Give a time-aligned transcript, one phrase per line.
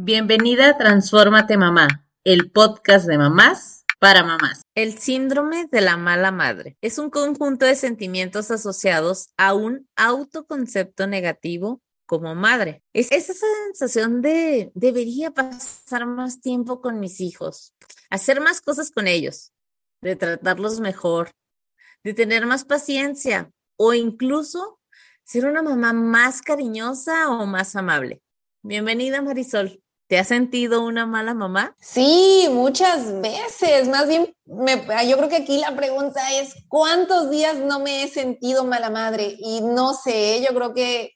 [0.00, 4.62] Bienvenida a Transfórmate Mamá, el podcast de mamás para mamás.
[4.76, 11.08] El síndrome de la mala madre es un conjunto de sentimientos asociados a un autoconcepto
[11.08, 12.84] negativo como madre.
[12.92, 13.34] Es esa
[13.66, 17.74] sensación de debería pasar más tiempo con mis hijos,
[18.08, 19.52] hacer más cosas con ellos,
[20.00, 21.32] de tratarlos mejor,
[22.04, 24.78] de tener más paciencia o incluso
[25.24, 28.22] ser una mamá más cariñosa o más amable.
[28.62, 29.82] Bienvenida Marisol.
[30.08, 31.76] ¿Te has sentido una mala mamá?
[31.78, 33.88] Sí, muchas veces.
[33.88, 38.64] Más bien, yo creo que aquí la pregunta es, ¿cuántos días no me he sentido
[38.64, 39.36] mala madre?
[39.38, 41.12] Y no sé, yo creo que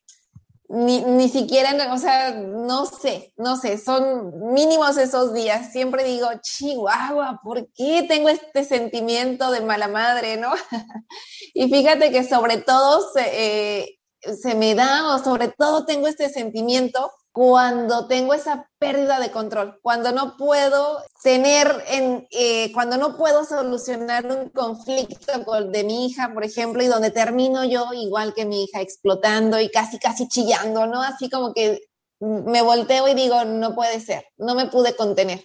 [0.69, 5.73] ni, ni siquiera, o sea, no sé, no sé, son mínimos esos días.
[5.73, 10.51] Siempre digo, Chihuahua, ¿por qué tengo este sentimiento de mala madre, no?
[11.55, 13.99] y fíjate que sobre todo se, eh,
[14.37, 19.79] se me da, o sobre todo tengo este sentimiento cuando tengo esa pérdida de control,
[19.81, 26.07] cuando no puedo tener, en, eh, cuando no puedo solucionar un conflicto con, de mi
[26.07, 30.29] hija, por ejemplo, y donde termino yo igual que mi hija, explotando y casi, casi
[30.29, 31.03] chillando, ¿no?
[31.03, 31.81] Así como que
[32.21, 35.43] me volteo y digo, no puede ser, no me pude contener.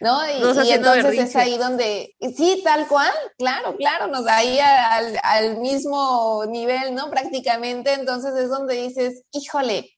[0.00, 0.18] ¿No?
[0.28, 5.58] Y, entonces es ahí donde, sí, tal cual, claro, claro, nos da ahí al, al
[5.58, 7.08] mismo nivel, ¿no?
[7.08, 9.95] Prácticamente, entonces es donde dices, híjole,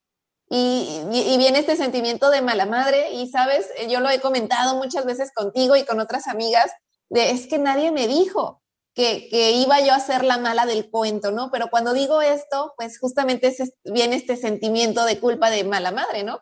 [0.49, 5.31] y, viene este sentimiento de mala madre y sabes, yo lo he comentado muchas veces
[5.33, 6.71] contigo y con otras amigas,
[7.09, 8.61] de es que nadie me dijo
[8.95, 11.51] que, que iba yo a ser la mala del cuento, ¿no?
[11.51, 16.41] Pero cuando digo esto, pues justamente viene este sentimiento de culpa de mala madre, ¿no?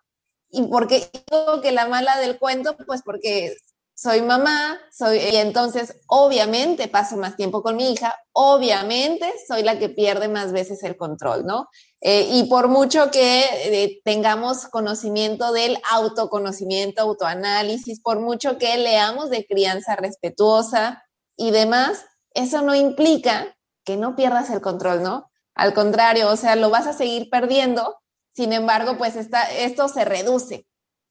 [0.50, 2.78] ¿Y por qué digo que la mala del cuento?
[2.78, 3.58] Pues porque
[3.98, 9.80] soy mamá, soy, y entonces obviamente paso más tiempo con mi hija, obviamente soy la
[9.80, 11.68] que pierde más veces el control, ¿no?
[12.02, 19.32] Eh, y por mucho que eh, tengamos conocimiento del autoconocimiento, autoanálisis, por mucho que leamos
[19.32, 21.04] de crianza respetuosa
[21.36, 25.32] y demás, eso no implica que no pierdas el control, ¿no?
[25.56, 27.98] Al contrario, o sea, lo vas a seguir perdiendo,
[28.36, 30.68] sin embargo, pues esto se reduce,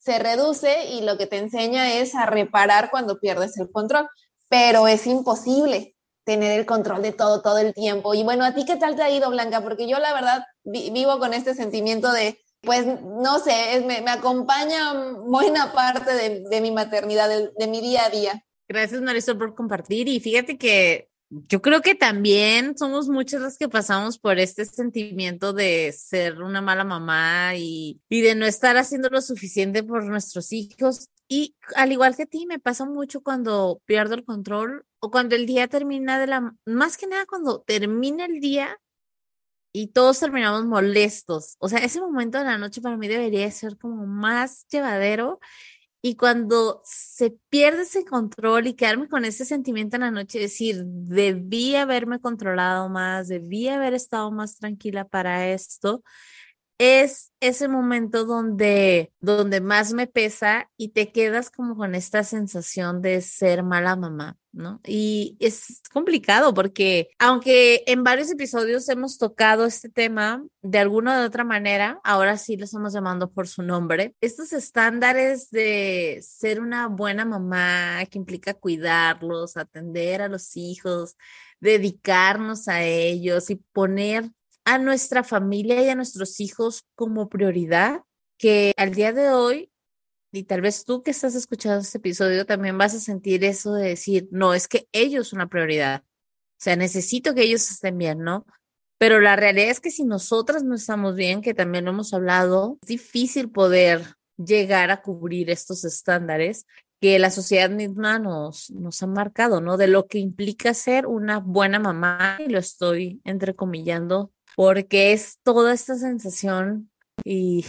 [0.06, 4.09] se reduce y lo que te enseña es a reparar cuando pierdes el control,
[4.49, 8.15] pero es imposible tener el control de todo todo el tiempo.
[8.15, 9.62] Y bueno, ¿a ti qué tal te ha ido, Blanca?
[9.62, 14.93] Porque yo la verdad vivo con este sentimiento de, pues, no sé, me, acompaña
[15.25, 18.44] buena parte de, mi maternidad, de, de, mi día a día.
[18.69, 20.06] Gracias, Marisol, por compartir.
[20.06, 25.53] Y fíjate que yo creo que también somos muchas las que pasamos por este sentimiento
[25.53, 30.53] de ser una mala mamá y, y de no estar haciendo lo suficiente por nuestros
[30.53, 31.09] hijos.
[31.28, 35.34] Y al igual que a ti, me pasa mucho cuando pierdo el control o cuando
[35.34, 38.81] el día termina de la, más que nada cuando termina el día
[39.72, 41.56] y todos terminamos molestos.
[41.58, 45.41] O sea, ese momento de la noche para mí debería ser como más llevadero
[46.09, 50.84] y cuando se pierde ese control y quedarme con ese sentimiento en la noche, decir,
[50.84, 56.05] debí haberme controlado más, debí haber estado más tranquila para esto,
[56.78, 63.00] es ese momento donde, donde más me pesa y te quedas como con esta sensación
[63.00, 64.81] de ser mala mamá, ¿no?
[64.84, 71.26] Y es complicado porque aunque en varios episodios hemos tocado este tema de alguna u
[71.26, 76.88] otra manera, ahora sí lo estamos llamando por su nombre, estos estándares de ser una
[76.88, 81.16] buena mamá que implica cuidarlos, atender a los hijos,
[81.60, 84.31] dedicarnos a ellos y poner
[84.66, 88.03] a nuestra familia y a nuestros hijos como prioridad,
[88.37, 89.71] que al día de hoy,
[90.32, 93.91] y tal vez tú que estás escuchando este episodio también vas a sentir eso de
[93.91, 96.03] decir, no, es que ellos son la prioridad.
[96.03, 98.44] O sea, necesito que ellos estén bien, ¿no?
[98.99, 102.78] Pero la realidad es que si nosotras no estamos bien, que también lo hemos hablado,
[102.82, 106.66] es difícil poder llegar a cubrir estos estándares
[107.00, 109.76] que la sociedad misma nos, nos ha marcado, ¿no?
[109.76, 115.72] De lo que implica ser una buena mamá, y lo estoy entrecomillando porque es toda
[115.72, 116.91] esta sensación
[117.25, 117.65] y,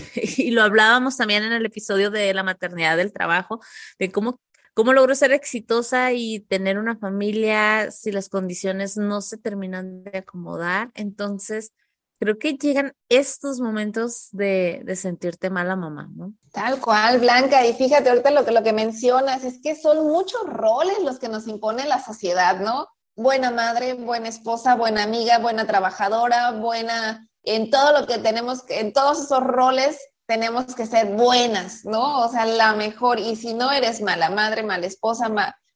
[0.52, 3.60] lo hablábamos también en el episodio de la maternidad del trabajo,
[4.00, 4.42] de cómo,
[4.74, 10.19] cómo logro ser exitosa y tener una familia si las condiciones no se terminan de
[10.19, 10.92] acomodar.
[10.95, 11.72] Entonces,
[12.19, 16.33] creo que llegan estos momentos de, de sentirte mala mamá, ¿no?
[16.51, 17.66] Tal cual, Blanca.
[17.66, 21.30] Y fíjate ahorita lo que, lo que mencionas, es que son muchos roles los que
[21.30, 22.88] nos impone la sociedad, ¿no?
[23.18, 28.94] Buena madre, buena esposa, buena amiga, buena trabajadora, buena en todo lo que tenemos, en
[28.94, 29.98] todos esos roles
[30.28, 32.22] tenemos que ser buenas, ¿no?
[32.22, 33.19] O sea, la mejor.
[33.19, 35.31] Y si no eres mala madre, mala esposa,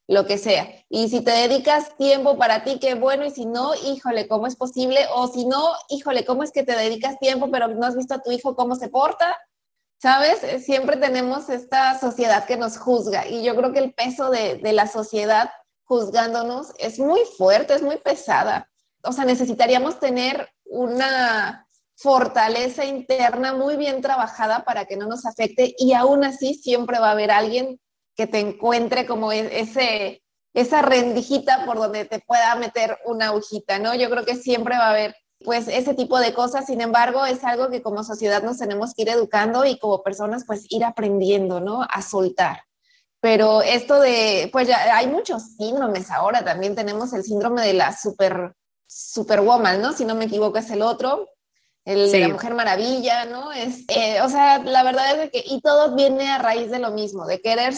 [0.08, 0.68] lo que sea.
[0.90, 3.26] Y si te dedicas tiempo para ti, qué bueno.
[3.26, 5.00] Y si no, híjole, ¿cómo es posible?
[5.16, 8.22] O si no, híjole, ¿cómo es que te dedicas tiempo, pero no has visto a
[8.22, 9.36] tu hijo cómo se porta?
[10.02, 10.64] ¿sabes?
[10.66, 14.74] Siempre tenemos esta sociedad que nos juzga y yo creo que el peso de, de
[14.74, 15.52] la sociedad
[15.92, 18.70] juzgándonos es muy fuerte, es muy pesada.
[19.04, 21.68] O sea, necesitaríamos tener una
[21.98, 27.10] fortaleza interna muy bien trabajada para que no nos afecte y aún así siempre va
[27.10, 27.78] a haber alguien
[28.16, 30.24] que te encuentre como e-, ese,
[30.54, 33.94] esa rendijita por donde te pueda meter una agujita, ¿no?
[33.94, 37.44] Yo creo que siempre va a haber pues ese tipo de cosas, sin embargo, es
[37.44, 41.60] algo que como sociedad nos tenemos que ir educando y como personas pues ir aprendiendo,
[41.60, 41.82] ¿no?
[41.82, 42.62] A soltar.
[43.22, 47.96] Pero esto de, pues ya hay muchos síndromes ahora, también tenemos el síndrome de la
[47.96, 48.56] super,
[48.88, 49.94] superwoman, ¿no?
[49.94, 51.30] Si no me equivoco es el otro,
[51.86, 53.52] el de la Mujer Maravilla, ¿no?
[53.52, 56.92] Es, eh, o sea, la verdad es que, y todo viene a raíz de lo
[56.92, 57.76] mismo, de querer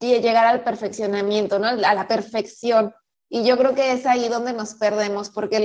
[0.00, 1.68] llegar al perfeccionamiento, ¿no?
[1.68, 2.94] A la perfección.
[3.28, 5.62] Y yo creo que es ahí donde nos perdemos, porque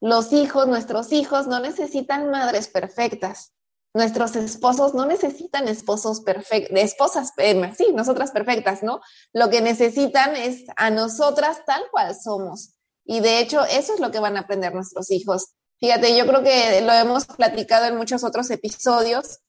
[0.00, 3.52] los hijos, nuestros hijos, no necesitan madres perfectas.
[3.94, 9.00] Nuestros esposos no necesitan esposos perfectos, esposas, eh, sí, nosotras perfectas, ¿no?
[9.32, 12.74] Lo que necesitan es a nosotras tal cual somos.
[13.04, 15.54] Y de hecho, eso es lo que van a aprender nuestros hijos
[15.84, 19.40] Fíjate, yo creo que lo hemos platicado en muchos otros episodios,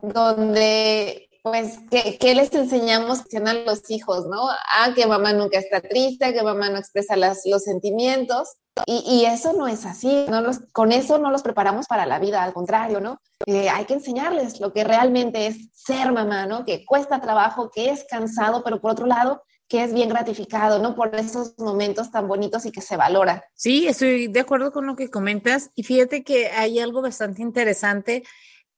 [0.00, 4.48] donde, pues, ¿qué, les enseñamos a los hijos, no?
[4.48, 8.54] Ah, que mamá nunca está triste, que mamá no expresa los sentimientos.
[8.86, 12.42] Y, eso no es así, no los, con eso no los preparamos para la vida,
[12.42, 13.20] al contrario, ¿no?
[13.46, 16.64] Eh, hay que enseñarles lo que realmente es ser mamá, ¿no?
[16.64, 20.96] Que cuesta trabajo, que es cansado, pero por otro lado, que es bien gratificado, ¿no?
[20.96, 23.44] Por esos momentos tan bonitos y que se valora.
[23.54, 28.24] Sí, estoy de acuerdo con lo que comentas y fíjate que hay algo bastante interesante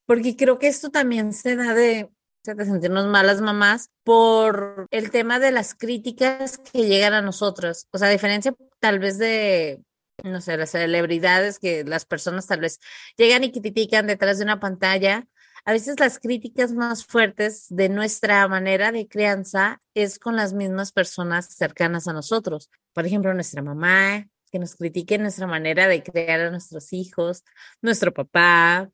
[0.05, 2.11] porque creo que esto también se da de,
[2.45, 7.87] de sentirnos malas mamás por el tema de las críticas que llegan a nosotros.
[7.93, 9.83] O sea, a diferencia tal vez de,
[10.25, 12.81] no sé, las celebridades que las personas tal vez
[13.17, 15.27] llegan y critican detrás de una pantalla,
[15.65, 20.93] a veces las críticas más fuertes de nuestra manera de crianza es con las mismas
[20.93, 22.71] personas cercanas a nosotros.
[22.93, 27.45] Por ejemplo, nuestra mamá, que nos critique nuestra manera de criar a nuestros hijos,
[27.83, 28.91] nuestro papá,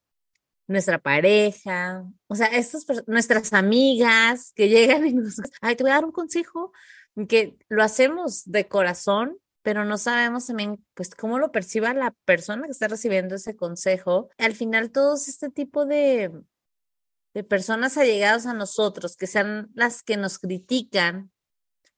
[0.66, 5.96] nuestra pareja, o sea, estas nuestras amigas que llegan y nos, ay, te voy a
[5.96, 6.72] dar un consejo,
[7.28, 12.64] que lo hacemos de corazón, pero no sabemos también, pues, cómo lo perciba la persona
[12.64, 14.28] que está recibiendo ese consejo.
[14.38, 16.30] Al final, todos este tipo de,
[17.34, 21.30] de personas allegadas a nosotros, que sean las que nos critican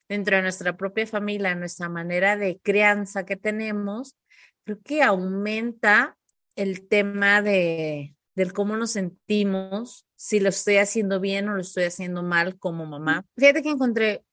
[0.09, 4.17] dentro de nuestra propia familia, nuestra manera de crianza que tenemos,
[4.65, 6.17] creo que aumenta
[6.57, 11.85] el tema de del cómo nos sentimos, si lo estoy haciendo bien o lo estoy
[11.85, 13.25] haciendo mal como mamá.
[13.37, 14.25] Fíjate que encontré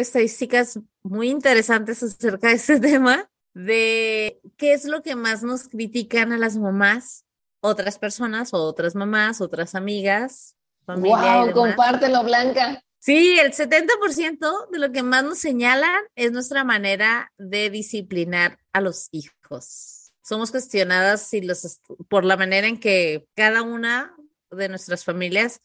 [0.00, 6.32] estadísticas muy interesantes acerca de ese tema, de qué es lo que más nos critican
[6.32, 7.24] a las mamás
[7.60, 11.44] otras personas, otras mamás, otras amigas, familia.
[11.44, 11.52] ¡Wow!
[11.52, 12.82] Compártelo, Blanca.
[13.00, 18.80] Sí, el 70% de lo que más nos señalan es nuestra manera de disciplinar a
[18.80, 20.12] los hijos.
[20.22, 24.14] Somos cuestionadas si los, por la manera en que cada una
[24.50, 25.60] de nuestras familias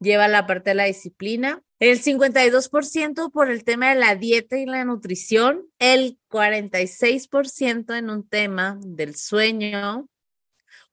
[0.00, 1.62] lleva la parte de la disciplina.
[1.78, 8.26] El 52% por el tema de la dieta y la nutrición, el 46% en un
[8.26, 10.08] tema del sueño,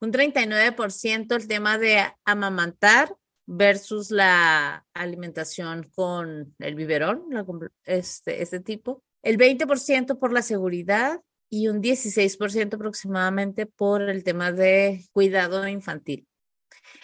[0.01, 3.15] un 39% el tema de amamantar
[3.45, 7.23] versus la alimentación con el biberón,
[7.85, 14.51] este, este tipo, el 20% por la seguridad y un 16% aproximadamente por el tema
[14.51, 16.27] de cuidado infantil.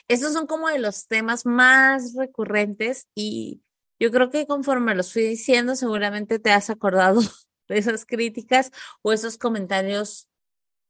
[0.07, 3.62] Estos son como de los temas más recurrentes y
[4.00, 7.21] yo creo que conforme los fui diciendo, seguramente te has acordado
[7.67, 8.71] de esas críticas
[9.01, 10.27] o esos comentarios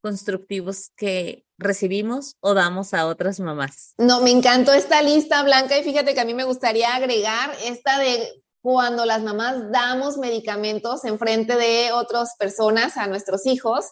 [0.01, 3.93] constructivos que recibimos o damos a otras mamás.
[3.98, 8.00] No, me encantó esta lista blanca y fíjate que a mí me gustaría agregar esta
[8.00, 13.86] de cuando las mamás damos medicamentos en frente de otras personas a nuestros hijos.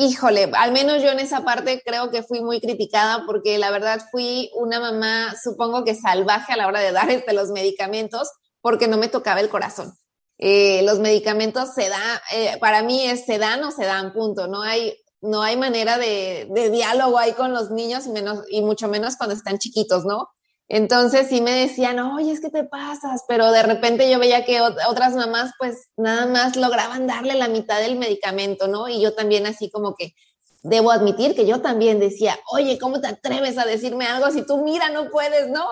[0.00, 4.00] Híjole, al menos yo en esa parte creo que fui muy criticada porque la verdad
[4.12, 8.86] fui una mamá, supongo que salvaje a la hora de dar este, los medicamentos porque
[8.86, 9.92] no me tocaba el corazón.
[10.38, 14.46] Eh, los medicamentos se dan, eh, para mí es se dan o se dan, punto.
[14.46, 19.16] No hay no hay manera de, diálogo ahí con los niños menos, y mucho menos
[19.16, 20.28] cuando están chiquitos, ¿no?
[20.68, 24.60] Entonces sí me decían, oye, es que te pasas, pero de repente yo veía que
[24.60, 28.88] otras mamás pues nada más lograban darle la mitad del medicamento, ¿no?
[28.88, 30.14] Y yo también así como que
[30.62, 34.62] debo admitir que yo también decía, oye, ¿cómo te atreves a decirme algo si tú
[34.62, 35.64] mira, no puedes, ¿no?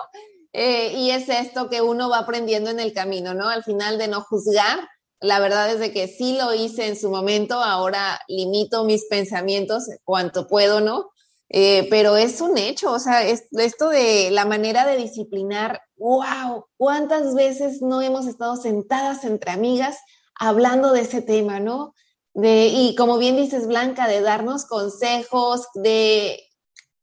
[0.54, 3.50] Eh, y es esto que uno va aprendiendo en el camino, ¿no?
[3.50, 4.78] Al final de no juzgar
[5.20, 9.84] la verdad es de que sí lo hice en su momento, ahora limito mis pensamientos
[10.04, 11.10] cuanto puedo, ¿no?
[11.48, 17.34] Eh, pero es un hecho, o sea, esto de la manera de disciplinar, wow, ¿cuántas
[17.34, 19.96] veces no hemos estado sentadas entre amigas
[20.38, 21.94] hablando de ese tema, ¿no?
[22.34, 26.42] De, y como bien dices, Blanca, de darnos consejos, de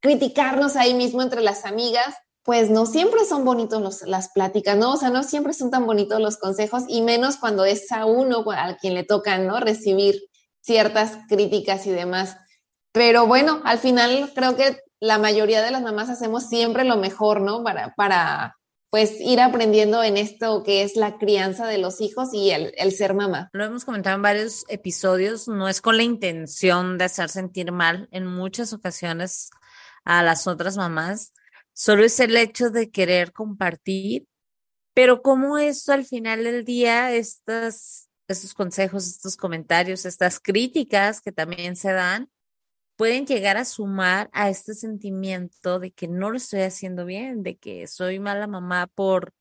[0.01, 4.93] criticarnos ahí mismo entre las amigas, pues no siempre son bonitos las pláticas, ¿no?
[4.93, 8.43] O sea, no siempre son tan bonitos los consejos y menos cuando es a uno
[8.51, 9.61] a quien le toca, ¿no?
[9.61, 10.21] Recibir
[10.59, 12.35] ciertas críticas y demás.
[12.93, 17.41] Pero bueno, al final creo que la mayoría de las mamás hacemos siempre lo mejor,
[17.41, 17.63] ¿no?
[17.63, 18.55] Para, para
[18.93, 23.15] pues ir aprendiendo en esto que es la crianza de los hijos y el, ser
[23.15, 23.49] mamá.
[23.51, 28.07] Lo hemos comentado en varios episodios, no es con la intención de hacer sentir mal
[28.11, 29.49] en muchas ocasiones
[30.05, 31.33] a las otras mamás,
[31.73, 34.27] solo es el hecho de querer compartir,
[34.93, 38.07] pero como esto al final del día, estos
[38.55, 42.29] consejos, estos comentarios, estas críticas que también se dan,
[42.95, 47.57] pueden llegar a sumar a este sentimiento de que no lo estoy haciendo bien, de
[47.57, 49.33] que soy mala mamá por,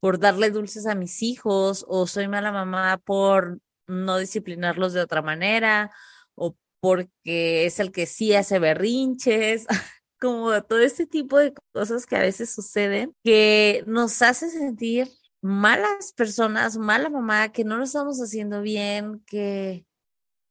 [0.00, 5.22] por darle dulces a mis hijos o soy mala mamá por no disciplinarlos de otra
[5.22, 5.90] manera
[6.34, 9.66] o porque es el que sí hace berrinches,
[10.20, 15.08] como todo este tipo de cosas que a veces suceden que nos hace sentir
[15.42, 19.86] malas personas, mala mamá, que no lo estamos haciendo bien, que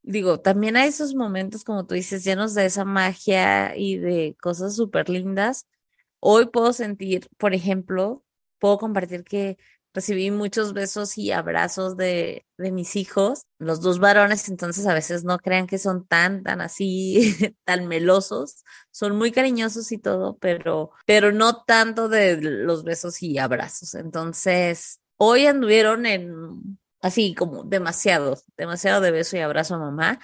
[0.10, 4.76] digo, también hay esos momentos, como tú dices, llenos de esa magia y de cosas
[4.76, 5.68] súper lindas.
[6.20, 8.24] Hoy puedo sentir, por ejemplo,
[8.60, 9.58] puedo compartir que
[9.94, 15.24] recibí muchos besos y abrazos de, de mis hijos, los dos varones, entonces a veces
[15.24, 20.92] no crean que son tan, tan así, tan melosos, son muy cariñosos y todo, pero,
[21.06, 23.94] pero no tanto de los besos y abrazos.
[23.96, 30.20] Entonces, hoy anduvieron en así como demasiado, demasiado de beso y abrazo a mamá.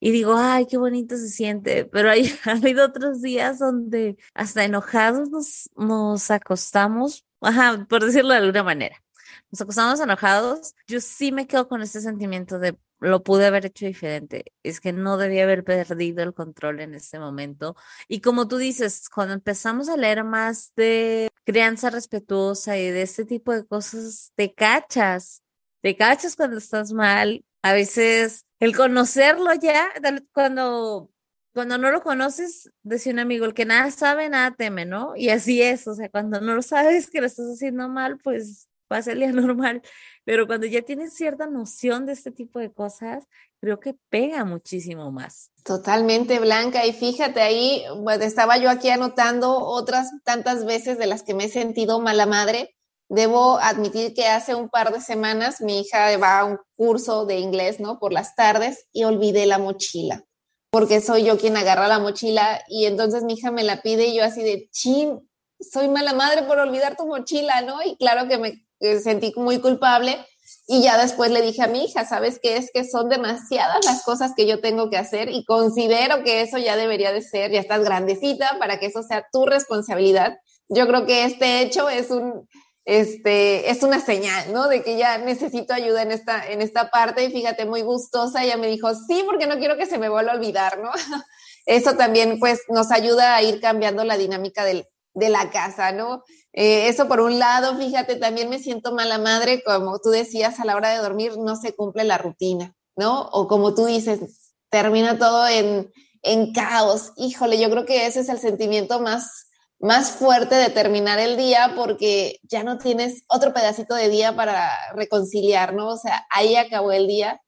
[0.00, 2.30] Y digo, ay, qué bonito se siente, pero hay,
[2.80, 9.02] otros días donde hasta enojados nos, nos acostamos, ajá, por decirlo de alguna manera,
[9.50, 10.74] nos acostamos enojados.
[10.86, 14.52] Yo sí me quedo con ese sentimiento de lo pude haber hecho diferente.
[14.62, 17.76] Es que no debía haber perdido el control en ese momento.
[18.08, 23.24] Y como tú dices, cuando empezamos a leer más de crianza respetuosa y de este
[23.24, 25.42] tipo de cosas, te cachas
[25.86, 27.44] te cachas cuando estás mal.
[27.62, 29.88] A veces el conocerlo ya,
[30.32, 31.12] cuando,
[31.54, 35.14] cuando no lo conoces, decía un amigo, el que nada sabe, nada teme, ¿no?
[35.14, 38.66] Y así es, o sea, cuando no lo sabes que lo estás haciendo mal, pues
[38.88, 39.80] pasa el día normal.
[40.24, 43.28] Pero cuando ya tienes cierta noción de este tipo de cosas,
[43.60, 45.52] creo que pega muchísimo más.
[45.62, 46.84] Totalmente, Blanca.
[46.84, 51.44] Y fíjate ahí, pues, estaba yo aquí anotando otras tantas veces de las que me
[51.44, 52.75] he sentido mala madre
[53.08, 57.38] Debo admitir que hace un par de semanas mi hija va a un curso de
[57.38, 57.98] inglés, ¿no?
[57.98, 60.24] Por las tardes y olvidé la mochila,
[60.70, 64.16] porque soy yo quien agarra la mochila y entonces mi hija me la pide y
[64.16, 65.20] yo así de, chin,
[65.60, 67.80] soy mala madre por olvidar tu mochila, ¿no?
[67.82, 68.66] Y claro que me
[69.00, 70.18] sentí muy culpable
[70.66, 72.56] y ya después le dije a mi hija, ¿sabes qué?
[72.56, 76.58] Es que son demasiadas las cosas que yo tengo que hacer y considero que eso
[76.58, 80.36] ya debería de ser, ya estás grandecita para que eso sea tu responsabilidad.
[80.68, 82.48] Yo creo que este hecho es un,
[82.86, 84.68] este, es una señal, ¿no?
[84.68, 88.56] De que ya necesito ayuda en esta, en esta parte y fíjate, muy gustosa, ella
[88.56, 90.90] me dijo, sí, porque no quiero que se me vuelva a olvidar, ¿no?
[91.66, 96.22] Eso también, pues, nos ayuda a ir cambiando la dinámica del, de la casa, ¿no?
[96.52, 100.64] Eh, eso por un lado, fíjate, también me siento mala madre, como tú decías, a
[100.64, 103.22] la hora de dormir no se cumple la rutina, ¿no?
[103.32, 105.90] O como tú dices, termina todo en,
[106.22, 107.12] en caos.
[107.16, 111.74] Híjole, yo creo que ese es el sentimiento más más fuerte de terminar el día
[111.76, 115.88] porque ya no tienes otro pedacito de día para reconciliar, ¿no?
[115.88, 117.40] O sea, ahí acabó el día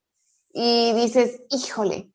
[0.53, 2.11] y dices, híjole,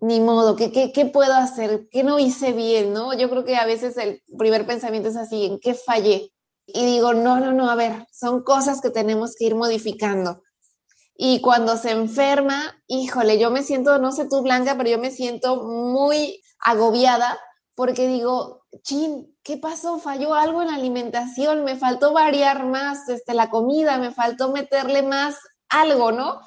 [0.00, 1.88] ni modo, ¿qué, qué, qué puedo hacer?
[1.90, 3.14] ¿Qué no hice bien, no?
[3.14, 6.32] Yo creo que a veces el primer pensamiento es así, ¿en qué fallé?
[6.66, 10.42] Y digo, no, no, no, a ver, son cosas que tenemos que ir modificando.
[11.16, 15.10] Y cuando se enferma, híjole, yo me siento, no sé tú, Blanca, pero yo me
[15.10, 17.38] siento muy agobiada
[17.74, 19.98] porque digo, chin, ¿qué pasó?
[19.98, 25.02] Falló algo en la alimentación, me faltó variar más este, la comida, me faltó meterle
[25.02, 25.36] más
[25.68, 26.40] algo, ¿no?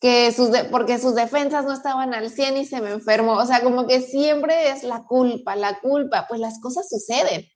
[0.00, 3.34] Que sus porque sus defensas no estaban al 100 y se me enfermó.
[3.34, 7.46] O sea, como que siempre es la culpa, la culpa, pues las cosas suceden,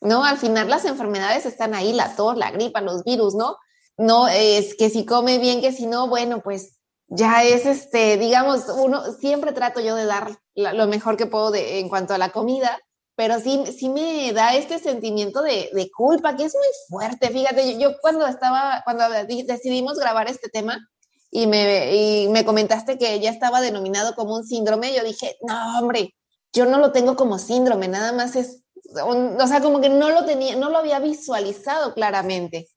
[0.00, 0.24] ¿no?
[0.24, 3.56] Al final las enfermedades están ahí, la tos, la gripa, los virus, ¿no?
[3.98, 6.76] No es que si come bien, que si no, bueno, pues
[7.08, 11.88] ya es este, digamos, uno, siempre trato yo de dar lo mejor que puedo en
[11.88, 12.80] cuanto a la comida,
[13.16, 17.30] pero sí, sí me da este sentimiento de, de culpa que es muy fuerte.
[17.30, 20.78] Fíjate, yo, cuando estaba, cuando decidimos grabar este tema
[21.30, 25.78] y me, y me comentaste que ya estaba denominado como un síndrome, yo dije, no,
[25.78, 26.14] hombre,
[26.52, 28.62] yo no lo tengo como síndrome, nada más es,
[29.02, 32.68] o sea, como que no lo tenía, no lo había visualizado claramente.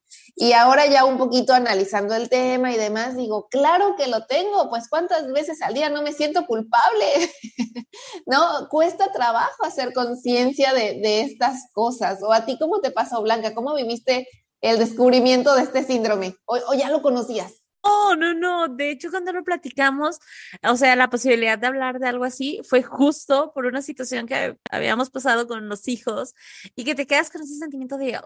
[0.41, 4.69] Y ahora ya un poquito analizando el tema y demás, digo, claro que lo tengo,
[4.69, 7.05] pues cuántas veces al día no me siento culpable,
[8.25, 8.69] ¿no?
[8.69, 12.23] Cuesta trabajo hacer conciencia de, de, estas cosas.
[12.23, 13.53] ¿O a ti cómo te pasó, Blanca?
[13.53, 14.29] ¿Cómo viviste
[14.61, 16.37] el descubrimiento de este síndrome?
[16.45, 17.55] o ya lo conocías?
[17.83, 18.67] No, no, no.
[18.67, 20.19] De hecho, cuando lo platicamos,
[20.63, 24.57] o sea, la posibilidad de hablar de algo así fue justo por una situación que
[24.71, 26.35] habíamos pasado con los hijos
[26.75, 28.19] y que te quedas con ese sentimiento de,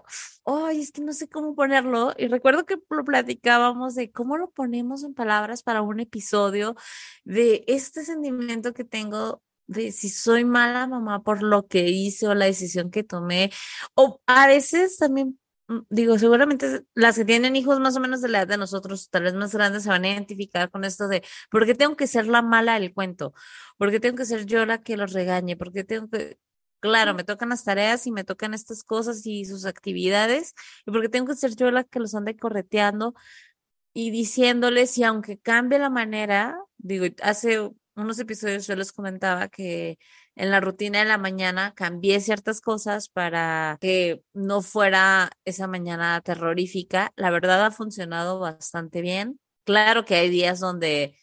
[0.46, 2.12] ay, es que no sé cómo ponerlo.
[2.16, 6.74] Y recuerdo que lo platicábamos de cómo lo ponemos en palabras para un episodio
[7.24, 12.34] de este sentimiento que tengo de si soy mala mamá por lo que hice o
[12.34, 13.50] la decisión que tomé,
[13.94, 15.38] o a veces también
[15.88, 19.22] digo, seguramente las que tienen hijos más o menos de la edad de nosotros, tal
[19.24, 22.26] vez más grandes, se van a identificar con esto de, ¿por qué tengo que ser
[22.26, 23.34] la mala del cuento?
[23.78, 25.56] ¿Por qué tengo que ser yo la que los regañe?
[25.56, 26.38] ¿Por qué tengo que,
[26.80, 30.54] claro, me tocan las tareas y me tocan estas cosas y sus actividades,
[30.86, 33.14] y porque tengo que ser yo la que los ande correteando
[33.94, 39.98] y diciéndoles, y aunque cambie la manera, digo, hace unos episodios yo les comentaba que
[40.36, 46.20] en la rutina de la mañana cambié ciertas cosas para que no fuera esa mañana
[46.20, 47.12] terrorífica.
[47.16, 49.38] La verdad ha funcionado bastante bien.
[49.64, 51.16] Claro que hay días donde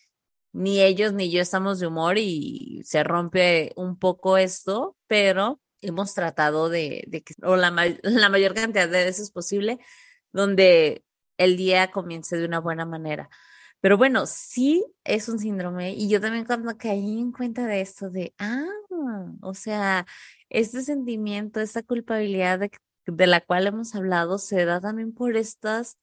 [0.53, 6.13] ni ellos ni yo estamos de humor y se rompe un poco esto, pero hemos
[6.13, 7.71] tratado de, que, o la,
[8.03, 9.79] la mayor cantidad de veces posible,
[10.31, 11.03] donde
[11.37, 13.29] el día comience de una buena manera.
[13.81, 18.09] Pero bueno, sí es un síndrome y yo también cuando caí en cuenta de esto,
[18.09, 18.63] de, ah,
[19.41, 20.05] o sea,
[20.49, 22.71] este sentimiento, esta culpabilidad de,
[23.07, 25.97] de la cual hemos hablado se da también por estas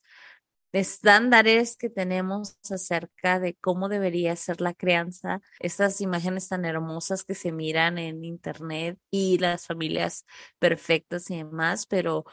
[0.72, 7.34] estándares que tenemos acerca de cómo debería ser la crianza, estas imágenes tan hermosas que
[7.34, 10.26] se miran en internet y las familias
[10.58, 12.24] perfectas y demás, pero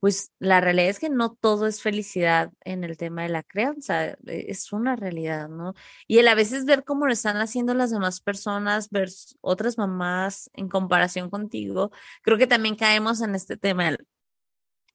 [0.00, 4.06] pues la realidad es que no todo es felicidad en el tema de la crianza,
[4.08, 4.16] e,
[4.48, 5.74] es una realidad, ¿no?
[6.08, 9.10] Y el a veces ver cómo lo están haciendo las demás personas, ver
[9.42, 13.96] otras mamás en comparación contigo, creo que también caemos en este tema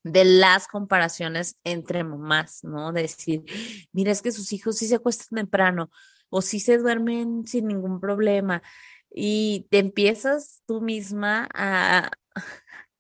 [0.04, 2.92] de las comparaciones entre mamás, ¿no?
[2.92, 3.44] De decir,
[3.92, 5.90] mira, es que sus hijos sí se acuestan temprano
[6.30, 8.62] o sí se duermen sin ningún problema.
[9.10, 12.12] Y te empiezas tú misma a,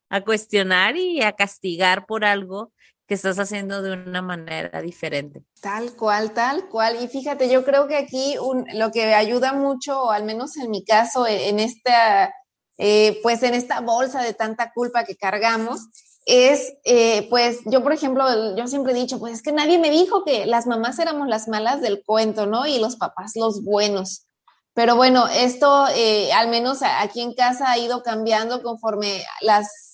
[0.09, 2.71] a cuestionar y a castigar por algo
[3.07, 5.43] que estás haciendo de una manera diferente.
[5.61, 7.03] Tal cual, tal cual.
[7.03, 8.35] Y fíjate, yo creo que aquí
[8.73, 12.33] lo que ayuda mucho, o al menos en mi caso, e, en esta,
[12.77, 15.81] eh, pues en esta bolsa de tanta culpa que cargamos,
[16.25, 19.91] es, eh, pues yo, por ejemplo, yo siempre he dicho, pues es que nadie me
[19.91, 22.65] dijo que las mamás éramos las malas del cuento, ¿no?
[22.65, 24.25] Y los papás los buenos.
[24.73, 29.84] Pero bueno, esto eh, al menos aquí en casa ha ido cambiando conforme las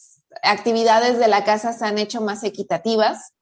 [0.43, 3.33] actividades de la casa se han hecho más equitativas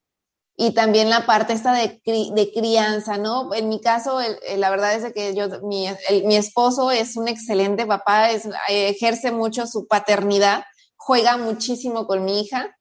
[0.61, 3.53] y también la parte esta de, de crianza, ¿no?
[3.53, 4.19] En mi caso,
[4.57, 5.87] la verdad es que yo, mi,
[6.25, 10.65] mi, esposo es un excelente papá, es, ejerce mucho su paternidad,
[10.97, 12.75] juega muchísimo con mi hija,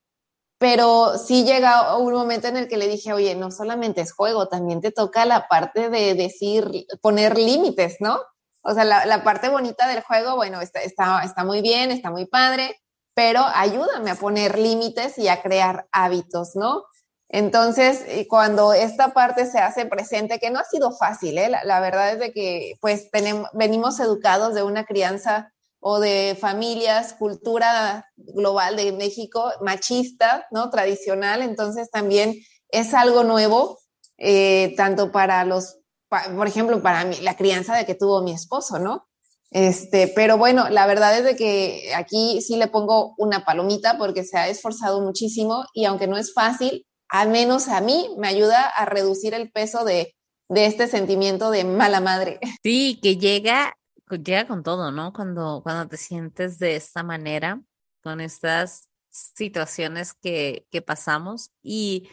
[0.58, 4.48] pero sí llega un momento en el que le dije, oye, no solamente es juego,
[4.48, 8.18] también te toca la parte de decir, poner límites, ¿no?
[8.62, 12.10] O sea, la, la parte bonita del juego, bueno, está, está, está muy bien, está
[12.10, 12.76] muy padre,
[13.18, 16.84] pero ayúdame a poner límites y a crear hábitos, ¿no?
[17.28, 21.50] Entonces, cuando esta parte se hace presente, que no ha sido fácil, ¿eh?
[21.50, 27.12] la, verdad es de que pues tenemos, venimos educados de una crianza o de familias,
[27.14, 30.70] cultura global de México, machista, ¿no?
[30.70, 32.36] Tradicional, entonces también
[32.70, 33.80] es algo nuevo,
[34.16, 38.78] eh, tanto para los, por ejemplo, para mí, la crianza de que tuvo mi esposo,
[38.78, 39.08] ¿no?
[39.50, 44.24] Este, pero bueno, la verdad es de que aquí sí le pongo una palomita porque
[44.24, 48.68] se ha esforzado muchísimo y aunque no es fácil, al menos a mí me ayuda
[48.68, 50.14] a reducir el peso de,
[50.48, 52.38] de este sentimiento de mala madre.
[52.62, 53.74] Sí, que llega,
[54.22, 55.12] llega con todo, ¿no?
[55.14, 57.62] Cuando, cuando te sientes de esta manera,
[58.02, 62.08] con estas situaciones que, que pasamos y,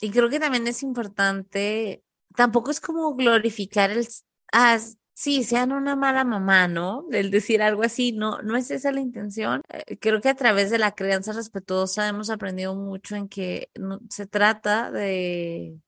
[0.00, 2.04] y creo que también es importante,
[2.36, 4.06] tampoco es como glorificar el,
[4.52, 4.78] ah,
[5.20, 7.06] sí, sean una mala mamá, ¿no?
[7.12, 9.60] El decir algo así, no, no es esa la intención.
[9.68, 13.70] Eh, creo que a través de la crianza respetuosa hemos aprendido mucho en que
[14.08, 15.78] se trata de,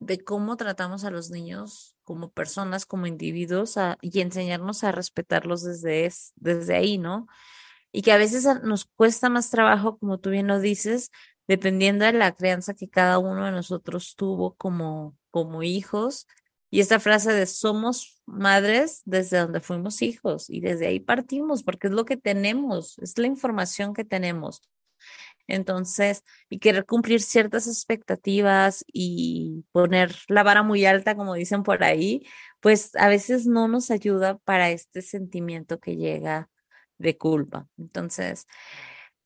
[0.00, 6.10] de cómo tratamos a los niños como personas, como individuos, y enseñarnos a respetarlos desde,
[6.36, 7.26] desde ahí, ¿no?
[7.92, 11.10] Y que a veces nos cuesta más trabajo, como tú bien lo dices,
[11.46, 16.26] dependiendo de la crianza que cada uno de nosotros tuvo como, como hijos
[16.72, 21.88] Y esta frase de somos madres desde donde fuimos hijos y desde ahí partimos porque
[21.88, 24.62] es lo que tenemos, es la información que tenemos.
[25.46, 31.84] Entonces, y querer cumplir ciertas expectativas y poner la vara muy alta, como dicen por
[31.84, 32.26] ahí,
[32.60, 36.48] pues a veces no nos ayuda para este sentimiento que llega
[36.96, 37.68] de culpa.
[37.76, 38.46] Entonces,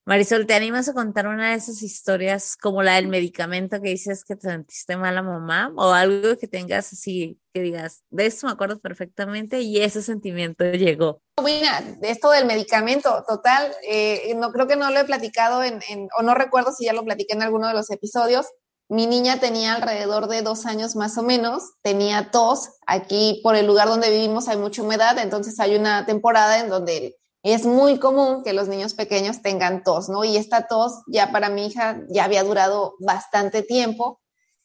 [0.07, 4.23] Marisol, ¿te animas a contar una de esas historias como la del medicamento que dices
[4.23, 8.53] que te sentiste mala mamá o algo que tengas así, que digas, de esto me
[8.53, 11.21] acuerdo perfectamente y ese sentimiento llegó?
[11.43, 15.81] Mira, esto del medicamento, total, eh, no creo que no lo he platicado en,
[16.17, 18.45] o no recuerdo si ya lo platiqué en alguno de los episodios.
[18.87, 22.69] Mi niña tenía alrededor de dos años más o menos, tenía tos.
[22.87, 27.17] Aquí por el lugar donde vivimos hay mucha humedad, entonces hay una temporada en donde
[27.53, 30.23] es muy común que los niños pequeños tengan tos, ¿no?
[30.23, 34.19] Y esta tos ya para mi hija ya había durado bastante tiempo.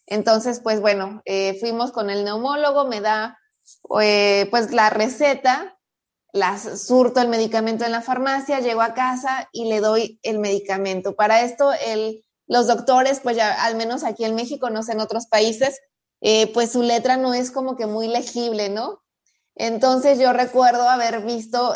[0.06, 3.38] Entonces, pues bueno, eh, fuimos con el neumólogo, me da
[4.00, 5.78] eh, pues la receta,
[6.32, 11.14] las surto el medicamento en la farmacia, llego a casa y le doy el medicamento.
[11.14, 15.00] Para esto, el, los doctores, pues ya al menos aquí en México, no sé, en
[15.00, 15.78] otros países,
[16.20, 19.02] eh, pues su letra no es como que muy legible, ¿no?
[19.54, 21.74] Entonces yo recuerdo haber visto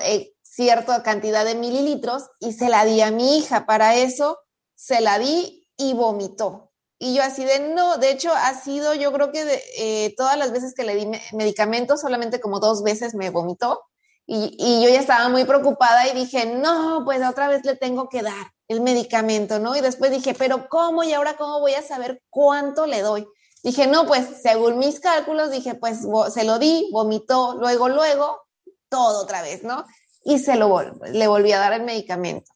[0.56, 3.66] cierta cantidad de mililitros y se la di a mi hija.
[3.66, 4.38] Para eso
[4.74, 6.72] se la di y vomitó.
[6.98, 10.50] Y yo así de, no, de hecho ha sido, yo creo que eh, todas las
[10.50, 13.82] veces que le di medicamentos, solamente como dos veces me vomitó.
[14.28, 18.08] Y, y, yo ya estaba muy preocupada y dije, no, pues otra vez le tengo
[18.08, 19.76] que dar el medicamento, ¿no?
[19.76, 21.04] Y después dije, pero ¿cómo?
[21.04, 23.28] ¿Y ahora cómo voy a saber cuánto le doy?
[23.62, 26.00] Dije, no, pues según mis cálculos, dije, pues
[26.32, 28.40] se lo di, vomitó, luego, luego,
[28.88, 29.84] todo otra vez, ¿no?
[30.26, 32.50] Y se lo le volví a dar el medicamento.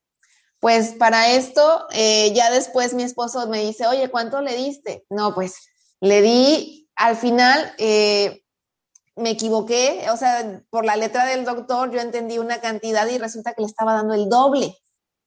[0.59, 5.06] Pues para esto, eh, ya después mi esposo me dice, oye, ¿cuánto le diste?
[5.09, 5.54] No, pues
[6.00, 8.42] le di, al final eh,
[9.14, 13.54] me equivoqué, o sea, por la letra del doctor yo entendí una cantidad y resulta
[13.54, 14.76] que le estaba dando el doble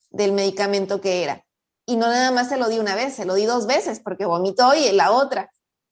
[0.10, 1.46] del medicamento que era.
[1.86, 4.26] Y no nada más se lo di una vez, se lo di dos veces porque
[4.26, 5.50] vomitó y la otra.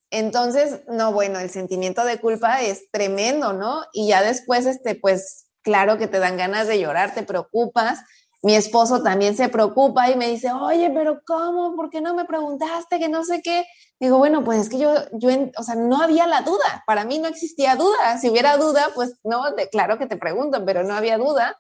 [0.10, 3.86] Entonces, no, bueno, el sentimiento de culpa es tremendo, ¿no?
[3.94, 8.00] Y ya después, este, pues claro que te dan ganas de llorar, te preocupas.
[8.44, 11.76] Mi esposo también se preocupa y me dice, oye, pero ¿cómo?
[11.76, 12.98] ¿Por qué no me preguntaste?
[12.98, 13.66] Que no sé qué.
[14.00, 16.84] Digo, bueno, pues es que yo, yo, o sea, no había la duda.
[16.88, 18.18] Para mí no existía duda.
[18.20, 21.60] Si hubiera duda, pues no, claro que te pregunto, pero no había duda.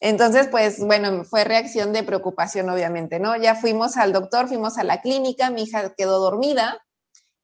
[0.00, 3.36] Entonces, pues bueno, fue reacción de preocupación, obviamente, ¿no?
[3.36, 6.82] Ya fuimos al doctor, fuimos a la clínica, mi hija quedó dormida,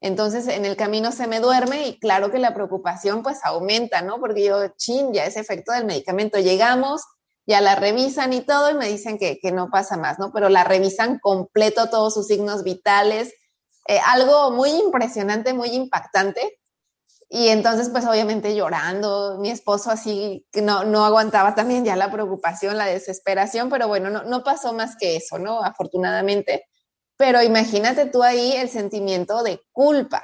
[0.00, 4.20] entonces en el camino se me duerme y claro que la preocupación pues aumenta, ¿no?
[4.20, 7.02] Porque yo, chin, ya ese efecto del medicamento, llegamos,
[7.46, 10.30] ya la revisan y todo y me dicen que, no pasa más, ¿no?
[10.32, 13.32] Pero la revisan completo todos sus signos vitales,
[13.88, 16.58] eh, algo muy impresionante, muy impactante.
[17.30, 22.10] Y entonces pues obviamente llorando, mi esposo así que no, no aguantaba también ya la
[22.10, 25.62] preocupación, la desesperación, pero bueno, no, no pasó más que eso, ¿no?
[25.62, 26.66] Afortunadamente.
[27.18, 30.22] Pero imagínate tú ahí el sentimiento de culpa,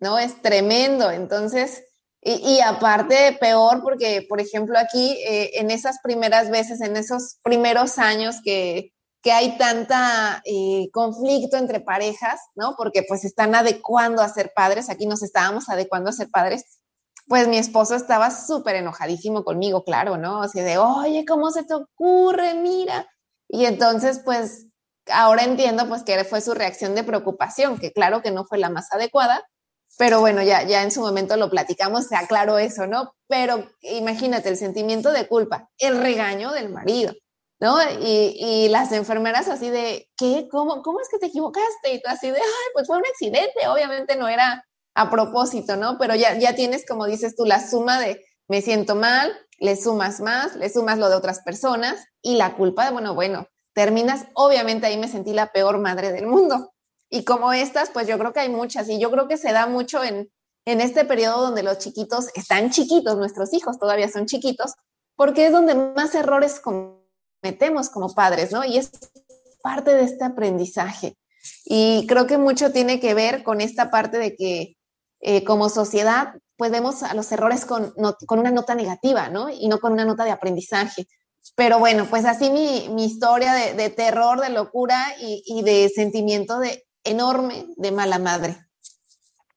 [0.00, 0.18] ¿no?
[0.18, 1.10] Es tremendo.
[1.10, 1.82] Entonces,
[2.22, 7.98] y, aparte peor porque, por ejemplo, aquí eh, en esas primeras veces, en esos primeros
[7.98, 12.74] años que, que hay tanta eh, conflicto entre parejas, ¿no?
[12.76, 16.80] Porque pues están adecuando a ser padres, aquí nos estábamos adecuando a ser padres,
[17.28, 20.42] pues mi esposo estaba súper enojadísimo conmigo, claro, ¿no?
[20.42, 22.54] Así de, oye, ¿cómo se te ocurre?
[22.54, 23.08] Mira.
[23.48, 24.66] Y entonces, pues
[25.10, 28.70] ahora entiendo pues que fue su reacción de preocupación, que claro que no fue la
[28.70, 29.44] más adecuada,
[29.98, 33.14] pero bueno, ya, ya en su momento lo platicamos, se aclaró eso, ¿no?
[33.28, 37.14] Pero imagínate el sentimiento de culpa, el regaño del marido,
[37.60, 37.78] ¿no?
[38.00, 40.48] Y, y, las enfermeras así de, ¿qué?
[40.50, 41.94] ¿Cómo, ¿Cómo es que te equivocaste?
[41.94, 44.64] Y tú así de, ay, pues fue un accidente, obviamente no era
[44.94, 45.96] a propósito, ¿no?
[45.98, 50.20] Pero ya, ya tienes, como dices tú, la suma de, me siento mal, le sumas
[50.20, 54.86] más, le sumas lo de otras personas y la culpa de, bueno, bueno, terminas, obviamente
[54.86, 56.72] ahí me sentí la peor madre del mundo.
[57.10, 59.66] Y como estas, pues yo creo que hay muchas y yo creo que se da
[59.66, 60.32] mucho en,
[60.64, 64.72] en este periodo donde los chiquitos están chiquitos, nuestros hijos todavía son chiquitos,
[65.14, 68.64] porque es donde más errores cometemos como padres, ¿no?
[68.64, 68.90] Y es
[69.62, 71.18] parte de este aprendizaje.
[71.66, 74.78] Y creo que mucho tiene que ver con esta parte de que
[75.20, 77.92] eh, como sociedad, pues vemos a los errores con,
[78.26, 79.50] con una nota negativa, ¿no?
[79.50, 81.06] Y no con una nota de aprendizaje.
[81.54, 85.88] Pero bueno, pues así mi, mi historia de, de, terror, de locura y, y, de
[85.88, 88.66] sentimiento de enorme de mala madre.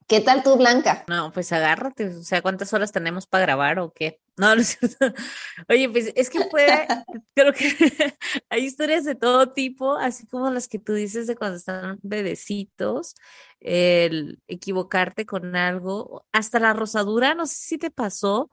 [0.09, 1.05] ¿Qué tal tú, Blanca?
[1.07, 4.19] No, pues agárrate, o sea, ¿cuántas horas tenemos para grabar o qué?
[4.37, 4.97] No, no es cierto.
[5.69, 6.87] Oye, pues es que puede,
[7.35, 7.67] creo que
[8.49, 13.13] hay historias de todo tipo, así como las que tú dices de cuando están bebecitos,
[13.59, 18.49] el equivocarte con algo, hasta la rosadura, no sé si te pasó,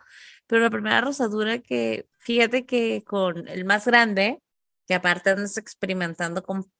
[0.47, 4.41] pero la primera rosadura que, fíjate que con el más grande,
[4.87, 6.71] que aparte andas experimentando con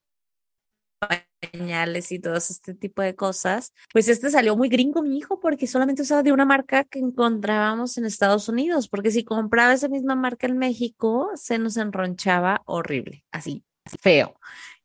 [0.99, 5.67] pañales y todo este tipo de cosas, pues este salió muy gringo mi hijo porque
[5.67, 10.15] solamente usaba de una marca que encontrábamos en Estados Unidos, porque si compraba esa misma
[10.15, 13.65] marca en México, se nos enronchaba horrible, así,
[14.01, 14.39] feo.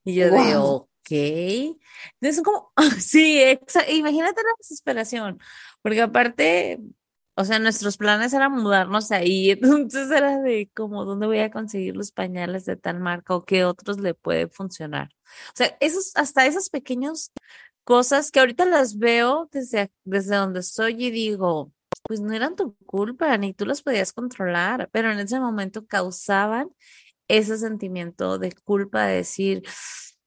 [0.04, 1.78] Y yo digo, ok.
[2.20, 3.42] Entonces, como, sí,
[3.90, 5.40] imagínate la desesperación,
[5.82, 6.80] porque aparte,
[7.42, 11.96] o sea, nuestros planes eran mudarnos ahí, entonces era de como, ¿dónde voy a conseguir
[11.96, 15.10] los pañales de tal marca o qué otros le puede funcionar?
[15.50, 17.32] O sea, esos, hasta esas pequeñas
[17.84, 21.74] cosas que ahorita las veo desde, desde donde estoy y digo,
[22.04, 26.70] pues no eran tu culpa, ni tú las podías controlar, pero en ese momento causaban
[27.28, 29.64] ese sentimiento de culpa de decir,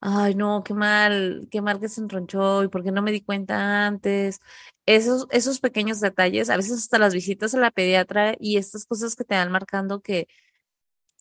[0.04, 3.22] ay, no, qué mal, qué mal que se enronchó y por qué no me di
[3.22, 4.40] cuenta antes.
[4.86, 9.16] Esos, esos pequeños detalles, a veces hasta las visitas a la pediatra y estas cosas
[9.16, 10.28] que te van marcando que,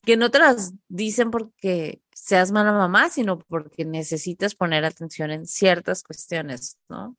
[0.04, 5.46] que no te las dicen porque seas mala mamá, sino porque necesitas poner atención en
[5.48, 7.18] ciertas cuestiones, ¿no?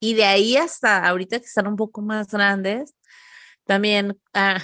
[0.00, 2.94] Y de ahí hasta ahorita que están un poco más grandes,
[3.64, 4.60] también, ah,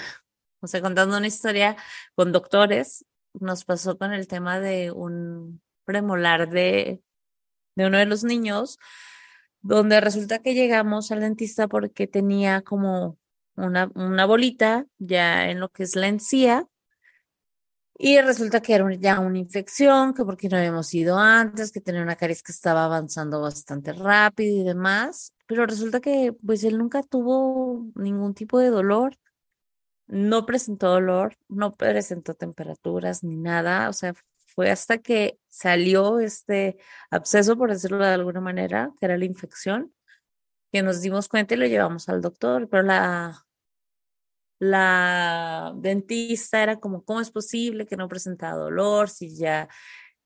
[0.61, 1.75] o sea, contando una historia
[2.15, 7.01] con doctores, nos pasó con el tema de un premolar de,
[7.75, 8.79] de uno de los niños,
[9.61, 13.17] donde resulta que llegamos al dentista porque tenía como
[13.55, 16.67] una, una bolita ya en lo que es la encía
[17.97, 22.01] y resulta que era ya una infección, que porque no habíamos ido antes, que tenía
[22.01, 25.33] una caries que estaba avanzando bastante rápido y demás.
[25.45, 29.15] Pero resulta que pues él nunca tuvo ningún tipo de dolor,
[30.07, 33.89] no presentó dolor, no presentó temperaturas ni nada.
[33.89, 34.13] O sea,
[34.53, 36.77] fue hasta que salió este
[37.09, 39.93] absceso, por decirlo de alguna manera, que era la infección,
[40.71, 42.67] que nos dimos cuenta y lo llevamos al doctor.
[42.69, 43.45] Pero la,
[44.59, 49.67] la dentista era como, ¿cómo es posible que no presenta dolor si ya,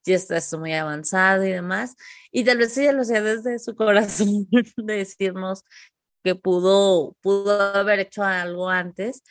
[0.05, 1.95] ya está esto muy avanzado y demás?
[2.31, 5.63] Y tal vez ella lo hacía desde su corazón de decirnos
[6.23, 9.23] que pudo, pudo haber hecho algo antes,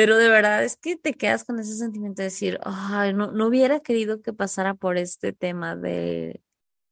[0.00, 3.48] pero de verdad es que te quedas con ese sentimiento de decir, ay, no, no
[3.48, 6.40] hubiera querido que pasara por este tema de,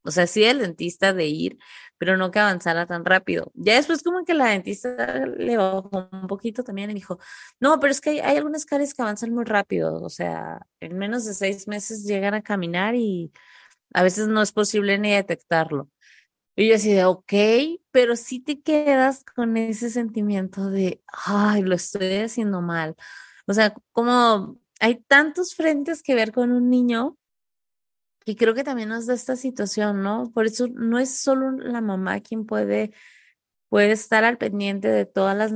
[0.05, 1.57] o sea, sí el dentista de ir,
[1.97, 3.51] pero no que avanzara tan rápido.
[3.55, 7.19] Ya después como que la dentista le bajó un poquito también y dijo,
[7.61, 10.99] no, pero es que hay, hay algunas caries que avanzan muy rápido, o sea, en
[10.99, 13.33] menos de seis meses llegan a caminar y
[13.95, 15.89] a veces no es posible ni detectarlo.
[16.59, 17.33] Y yo así de, ok,
[17.93, 22.97] pero sí te quedas con ese sentimiento de, ay, lo estoy haciendo mal.
[23.47, 27.17] O sea, como hay tantos frentes que ver con un niño
[28.25, 30.33] y creo que también nos da esta situación, ¿no?
[30.35, 32.93] Por eso no es solo la mamá quien puede,
[33.69, 35.53] puede estar al pendiente de todas las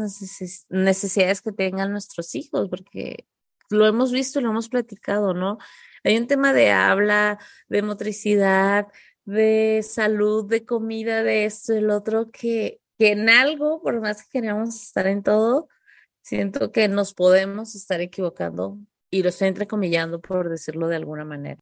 [0.70, 3.26] necesidades que tengan nuestros hijos, porque
[3.70, 5.58] lo hemos visto y lo hemos platicado, ¿no?
[6.04, 8.86] Hay un tema de habla, de motricidad,
[9.24, 14.40] de salud, de comida, de esto el otro, que, que en algo, por más que
[14.40, 15.68] queramos estar en todo,
[16.22, 18.78] siento que nos podemos estar equivocando
[19.10, 21.60] y lo estoy entrecomillando por decirlo de alguna manera.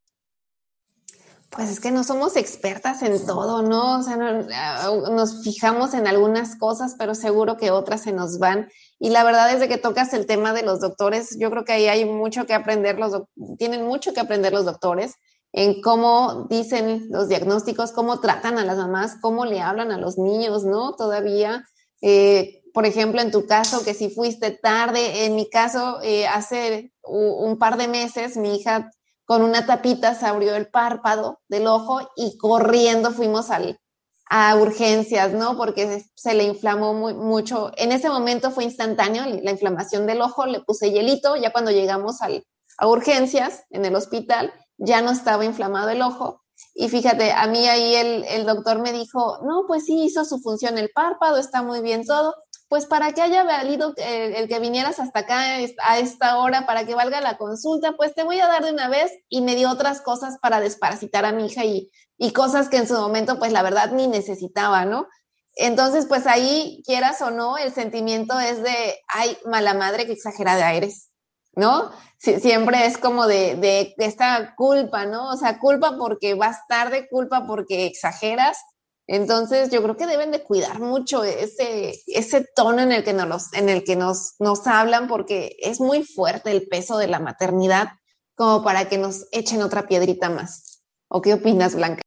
[1.50, 3.98] Pues es que no somos expertas en todo, ¿no?
[3.98, 4.16] O sea,
[4.54, 8.70] ah, nos fijamos en algunas cosas, pero seguro que otras se nos van.
[9.00, 11.72] Y la verdad es de que tocas el tema de los doctores, yo creo que
[11.72, 13.24] ahí hay mucho que aprender, los
[13.58, 15.14] tienen mucho que aprender los doctores
[15.52, 20.18] en cómo dicen los diagnósticos, cómo tratan a las mamás, cómo le hablan a los
[20.18, 20.94] niños, ¿no?
[20.94, 21.64] Todavía,
[22.02, 26.92] eh, por ejemplo, en tu caso, que si fuiste tarde, en mi caso, eh, hace
[27.02, 28.90] un par de meses, mi hija
[29.24, 33.78] con una tapita se abrió el párpado del ojo y corriendo fuimos al,
[34.28, 35.56] a urgencias, ¿no?
[35.56, 37.72] Porque se le inflamó muy, mucho.
[37.76, 42.18] En ese momento fue instantáneo la inflamación del ojo, le puse hielito, ya cuando llegamos
[42.22, 46.42] a urgencias en el hospital, ya no estaba inflamado el ojo.
[46.74, 50.40] Y fíjate, a mí ahí el, el doctor me dijo, no, pues sí, hizo su
[50.40, 52.34] función el párpado, está muy bien todo,
[52.68, 55.40] pues para que haya valido el, que vinieras hasta acá
[55.84, 58.88] a esta hora, para que valga la consulta, pues te voy a dar de una
[58.88, 62.76] vez y me dio otras cosas para desparasitar a mi hija y, y cosas que
[62.76, 65.08] en su momento, pues la verdad ni necesitaba, ¿no?
[65.56, 70.72] Entonces, pues ahí, quieras o no, el sentimiento es de, ay, mala madre, que exagerada
[70.72, 71.09] eres,
[71.54, 71.90] ¿no?
[72.18, 75.30] siempre es como de, de esta culpa, ¿no?
[75.30, 78.58] O sea, culpa porque vas tarde, culpa porque exageras,
[79.06, 83.52] Entonces, yo creo que deben de cuidar mucho ese, ese tono en el que, nos,
[83.54, 87.88] en el que nos, nos hablan, porque es muy fuerte el peso de la maternidad
[88.36, 90.82] como para que nos echen otra piedrita más.
[91.08, 92.02] ¿O qué opinas, Blanca?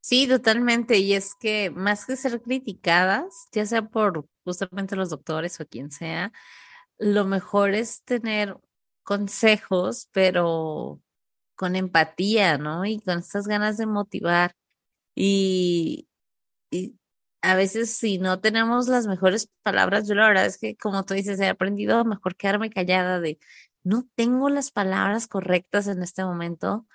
[0.00, 0.98] Sí, totalmente.
[0.98, 5.90] Y es que más que ser criticadas, ya sea por justamente los doctores o quien
[5.90, 6.32] sea,
[6.98, 8.56] lo mejor es tener
[9.02, 11.00] consejos, pero
[11.56, 12.84] con empatía, ¿no?
[12.84, 14.54] Y con estas ganas de motivar.
[15.14, 16.08] Y,
[17.42, 21.14] a veces si no tenemos las mejores palabras, yo la verdad es que como tú
[21.14, 23.38] dices, he aprendido a mejor quedarme callada de
[23.84, 26.86] no tengo las palabras correctas en este momento.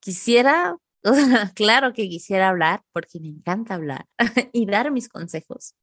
[0.00, 0.76] Quisiera,
[1.54, 4.06] claro que quisiera hablar porque me encanta hablar
[4.52, 5.74] y dar mis consejos,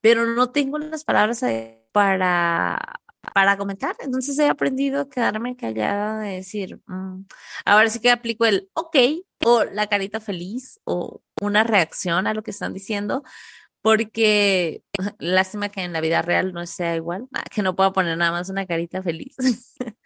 [0.00, 1.42] pero no tengo las palabras
[1.92, 3.01] para
[3.34, 3.96] para comentar.
[4.00, 7.24] Entonces he aprendido a quedarme callada de decir, mm,
[7.64, 8.96] ahora sí que aplico el ok
[9.44, 13.22] o la carita feliz o una reacción a lo que están diciendo,
[13.82, 14.82] porque
[15.18, 18.50] lástima que en la vida real no sea igual, que no pueda poner nada más
[18.50, 19.36] una carita feliz.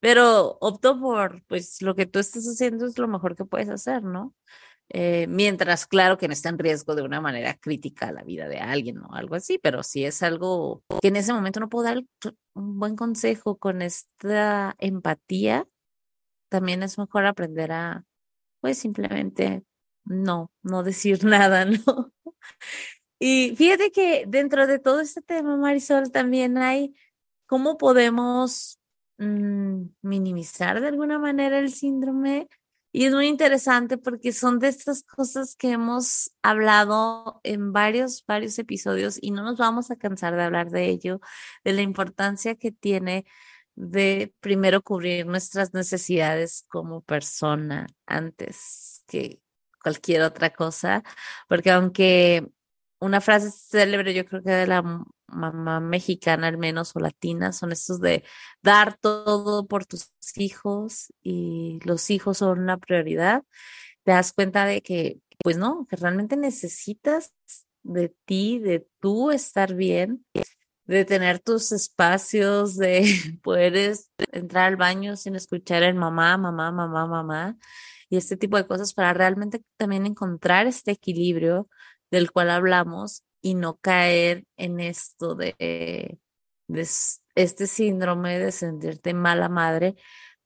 [0.00, 4.02] Pero opto por, pues lo que tú estás haciendo es lo mejor que puedes hacer,
[4.02, 4.34] ¿no?
[4.88, 8.58] Eh, mientras, claro, que no está en riesgo de una manera crítica la vida de
[8.58, 12.04] alguien o algo así, pero si es algo que en ese momento no puedo dar
[12.54, 15.66] un buen consejo con esta empatía,
[16.50, 18.04] también es mejor aprender a,
[18.60, 19.64] pues simplemente
[20.04, 22.12] no, no decir nada, ¿no?
[23.18, 26.94] Y fíjate que dentro de todo este tema, Marisol, también hay
[27.46, 28.78] cómo podemos
[29.18, 32.48] mm, minimizar de alguna manera el síndrome
[32.92, 38.58] y es muy interesante porque son de estas cosas que hemos hablado en varios, varios
[38.58, 41.20] episodios y no nos vamos a cansar de hablar de ello,
[41.64, 43.24] de la importancia que tiene
[43.74, 49.40] de primero cubrir nuestras necesidades como persona antes que
[49.82, 51.02] cualquier otra cosa,
[51.48, 52.46] porque aunque
[53.02, 57.72] una frase célebre, yo creo que de la mamá mexicana al menos o latina, son
[57.72, 58.22] estos de
[58.62, 63.42] dar todo por tus hijos y los hijos son una prioridad.
[64.04, 67.34] Te das cuenta de que, pues no, que realmente necesitas
[67.82, 70.24] de ti, de tú estar bien,
[70.84, 73.02] de tener tus espacios, de
[73.42, 73.96] poder
[74.30, 77.56] entrar al baño sin escuchar el mamá, mamá, mamá, mamá,
[78.08, 81.68] y este tipo de cosas para realmente también encontrar este equilibrio
[82.12, 86.18] del cual hablamos y no caer en esto de,
[87.34, 89.96] este síndrome de sentirte mala madre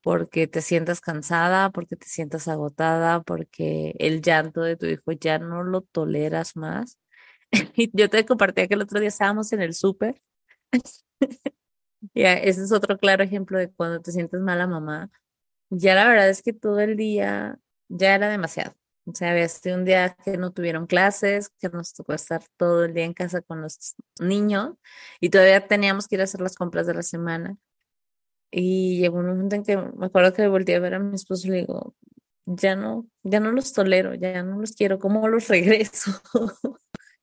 [0.03, 5.39] porque te sientas cansada, porque te sientas agotada, porque el llanto de tu hijo ya
[5.41, 6.99] no lo toleras más.
[7.93, 10.23] Yo te compartía que el otro día estábamos en el súper.
[12.15, 15.11] ya, ese es otro claro ejemplo de cuando te sientes mala mamá.
[15.71, 18.75] Ya la verdad es que todo el día ya era demasiado.
[19.07, 22.85] O sea, había sido un día que no tuvieron clases, que nos tocó estar todo
[22.85, 24.75] el día en casa con los niños
[25.21, 27.57] y todavía teníamos que ir a hacer las compras de la semana.
[28.51, 31.47] Y llegó un momento en que me acuerdo que volteé a ver a mi esposo
[31.49, 31.95] y le digo,
[32.47, 36.11] ya no, ya no los tolero, ya no los quiero, ¿cómo los regreso?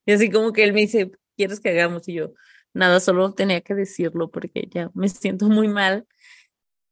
[0.06, 2.08] y así como que él me dice, ¿quieres que hagamos?
[2.08, 2.34] Y yo,
[2.74, 6.08] nada, solo tenía que decirlo porque ya me siento muy mal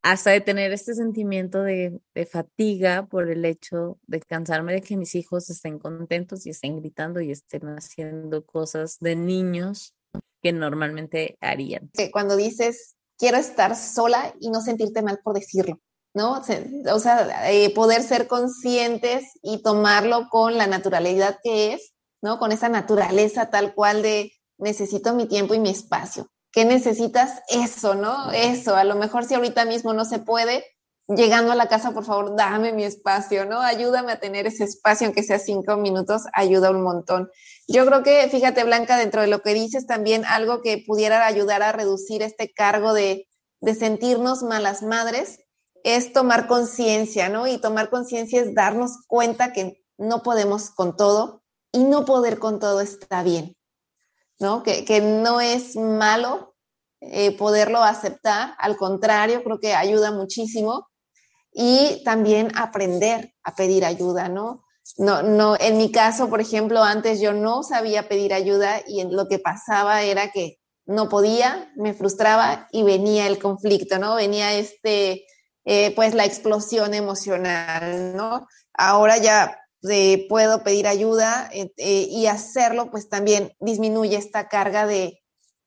[0.04, 5.16] hasta de tener este sentimiento de, fatiga por el hecho de cansarme de que mis
[5.16, 9.96] hijos estén contentos y estén gritando y estén haciendo cosas de niños
[10.42, 11.92] que normalmente harían.
[12.12, 15.80] Cuando dices, quiero estar sola y no sentirte mal por decirlo,
[16.16, 16.42] ¿no?
[16.92, 22.40] O sea, eh, poder ser conscientes y tomarlo con la naturalidad que es, ¿no?
[22.40, 26.32] Con esa naturaleza tal cual de necesito mi tiempo y mi espacio.
[26.52, 27.42] ¿Qué necesitas?
[27.50, 28.32] Eso, ¿no?
[28.32, 28.76] Eso.
[28.76, 30.66] A lo mejor si ahorita mismo no se puede,
[31.08, 33.62] llegando a la casa, por favor, dame mi espacio, ¿no?
[33.62, 37.30] Ayúdame a tener ese espacio, aunque sea cinco minutos, ayuda un montón.
[37.68, 41.64] Yo creo que, fíjate, Blanca, dentro de lo que dices, también algo que pudiera ayudar
[41.64, 43.28] a reducir este cargo de,
[43.62, 45.40] de sentirnos malas madres
[45.84, 47.48] es tomar conciencia, ¿no?
[47.48, 52.60] Y tomar conciencia es darnos cuenta que no podemos con todo y no poder con
[52.60, 53.56] todo está bien.
[54.42, 54.64] ¿No?
[54.64, 56.56] Que, no es malo
[57.00, 60.88] eh, poderlo aceptar, al contrario, creo que ayuda muchísimo.
[61.54, 64.64] Y también aprender a pedir ayuda, ¿no?
[64.98, 69.28] No, no, en mi caso, por ejemplo, antes yo no sabía pedir ayuda y lo
[69.28, 74.16] que pasaba era que no podía, me frustraba y venía el conflicto, ¿no?
[74.16, 75.26] Venía este,
[75.66, 78.48] eh, pues la explosión emocional, ¿no?
[78.74, 79.60] Ahora ya
[80.30, 85.22] puedo pedir ayuda eh, eh, y hacerlo, pues también disminuye esta carga de,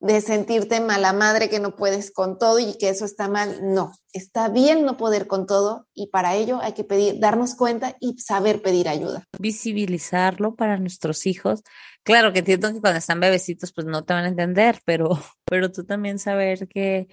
[0.04, 3.60] de sentirte mala madre que no puedes con todo y que eso está mal.
[3.62, 7.96] No, está bien no poder con todo y para ello hay que pedir, darnos cuenta
[8.00, 9.24] y saber pedir ayuda.
[9.38, 11.62] Visibilizarlo para nuestros hijos.
[12.02, 15.08] Claro que entiendo que cuando están bebecitos pues no te van a entender, pero,
[15.46, 17.08] pero tú también saber que,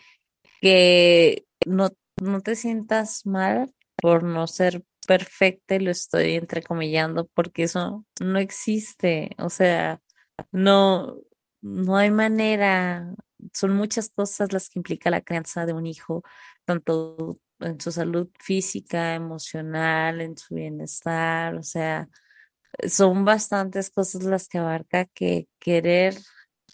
[0.59, 1.91] que no,
[2.21, 8.39] no te sientas mal por no ser perfecta y lo estoy entrecomillando porque eso no
[8.39, 9.31] existe.
[9.37, 10.01] O sea,
[10.51, 11.17] no,
[11.61, 13.13] no hay manera,
[13.53, 16.23] son muchas cosas las que implica la crianza de un hijo,
[16.65, 22.09] tanto en su salud física, emocional, en su bienestar, o sea,
[22.87, 26.15] son bastantes cosas las que abarca que querer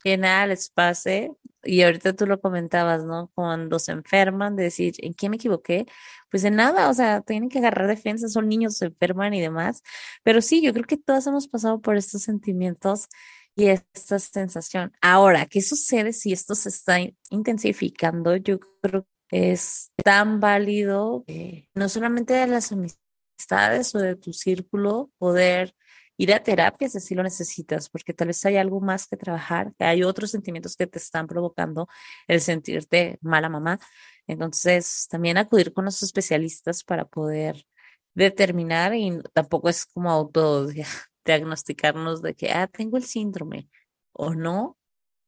[0.03, 1.31] que nada les pase,
[1.63, 3.31] y ahorita tú lo comentabas, ¿no?
[3.33, 5.85] Cuando se enferman, de decir, ¿en qué me equivoqué?
[6.29, 9.81] Pues en nada, o sea, tienen que agarrar defensa, son niños, se enferman y demás,
[10.23, 13.07] pero sí, yo creo que todos hemos pasado por estos sentimientos
[13.55, 14.93] y esta sensación.
[15.01, 16.99] Ahora, ¿qué sucede si esto se está
[17.31, 18.35] intensificando?
[18.35, 21.25] Yo creo que es tan válido,
[21.73, 25.73] no solamente de las amistades o de tu círculo, poder
[26.17, 29.85] ir a terapia si lo necesitas, porque tal vez hay algo más que trabajar, que
[29.85, 31.87] hay otros sentimientos que te están provocando
[32.27, 33.79] el sentirte mala mamá.
[34.25, 37.65] Entonces, también acudir con los especialistas para poder
[38.13, 40.67] determinar y tampoco es como auto
[41.25, 43.69] diagnosticarnos de que, ah, tengo el síndrome
[44.11, 44.77] o no.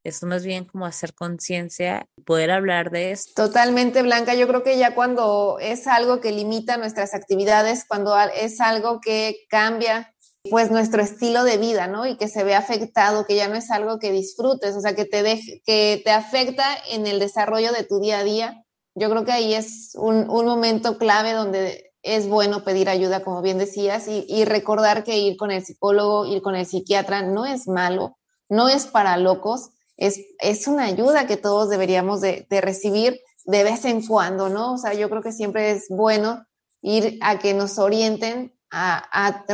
[0.02, 3.34] Es más bien como hacer conciencia, poder hablar de esto.
[3.48, 4.34] Totalmente, Blanca.
[4.34, 9.46] Yo creo que ya cuando es algo que limita nuestras actividades, cuando es algo que
[9.50, 10.16] cambia
[10.50, 12.06] pues nuestro estilo de vida, ¿no?
[12.06, 15.06] Y que se ve afectado, que ya no es algo que disfrutes, o sea, que
[15.06, 18.66] te deje, que te afecta en el desarrollo de tu día a día.
[18.96, 23.42] Yo creo que ahí es un, un momento clave donde es bueno pedir ayuda, como
[23.42, 27.68] bien decías, y, recordar que ir con el psicólogo, ir con el psiquiatra no es
[27.68, 33.64] malo, no es para locos, es, es una ayuda que todos deberíamos de, recibir de
[33.64, 34.74] vez en cuando, ¿no?
[34.74, 36.46] O sea, yo creo que siempre es bueno
[36.82, 39.46] ir a que nos orienten a, a,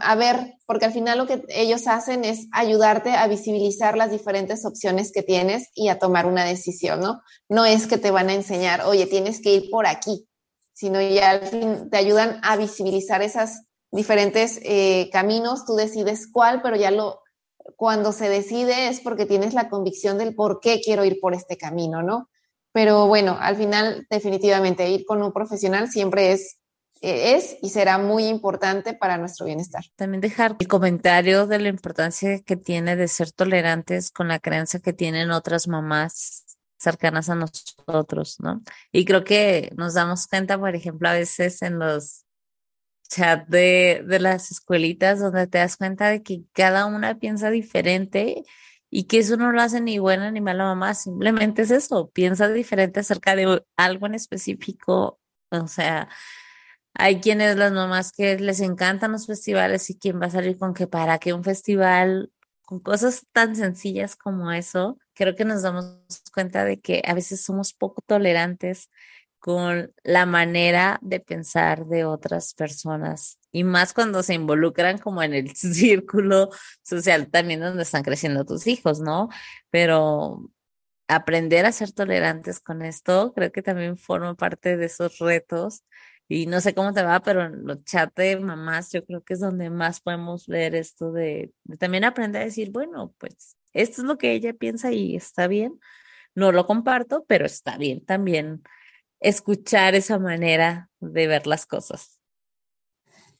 [0.00, 4.64] a ver, porque al final lo que ellos hacen es ayudarte a visibilizar las diferentes
[4.64, 7.20] opciones que tienes y a tomar una decisión, ¿no?
[7.48, 10.28] No es que te van a enseñar, oye, tienes que ir por aquí,
[10.72, 13.50] sino ya al fin te ayudan a visibilizar esos
[13.90, 17.20] diferentes eh, caminos, tú decides cuál, pero ya lo,
[17.76, 21.56] cuando se decide es porque tienes la convicción del por qué quiero ir por este
[21.56, 22.28] camino, ¿no?
[22.72, 26.59] Pero bueno, al final definitivamente ir con un profesional siempre es,
[27.00, 29.84] es y será muy importante para nuestro bienestar.
[29.96, 34.80] También dejar el comentario de la importancia que tiene de ser tolerantes con la creencia
[34.80, 36.44] que tienen otras mamás
[36.78, 38.62] cercanas a nosotros, ¿no?
[38.92, 42.24] Y creo que nos damos cuenta, por ejemplo, a veces en los
[43.08, 48.44] chats de, de las escuelitas donde te das cuenta de que cada una piensa diferente
[48.88, 52.48] y que eso no lo hace ni buena ni mala mamá, simplemente es eso, piensa
[52.48, 55.20] diferente acerca de algo en específico,
[55.50, 56.08] o sea,
[57.00, 60.74] hay quienes las mamás que les encantan los festivales y quien va a salir con
[60.74, 62.30] que para que un festival
[62.62, 65.98] con cosas tan sencillas como eso, creo que nos damos
[66.32, 68.90] cuenta de que a veces somos poco tolerantes
[69.38, 75.34] con la manera de pensar de otras personas y más cuando se involucran como en
[75.34, 76.50] el círculo
[76.82, 79.30] social también donde están creciendo tus hijos, ¿no?
[79.70, 80.50] Pero
[81.08, 85.82] aprender a ser tolerantes con esto creo que también forma parte de esos retos
[86.32, 89.34] y no sé cómo te va, pero en los chats de mamás yo creo que
[89.34, 91.50] es donde más podemos ver esto de,
[91.80, 95.80] también aprender a decir, bueno, pues esto es lo que ella piensa y está bien.
[96.36, 98.62] No lo comparto, pero está bien también
[99.18, 102.20] escuchar esa manera de ver las cosas.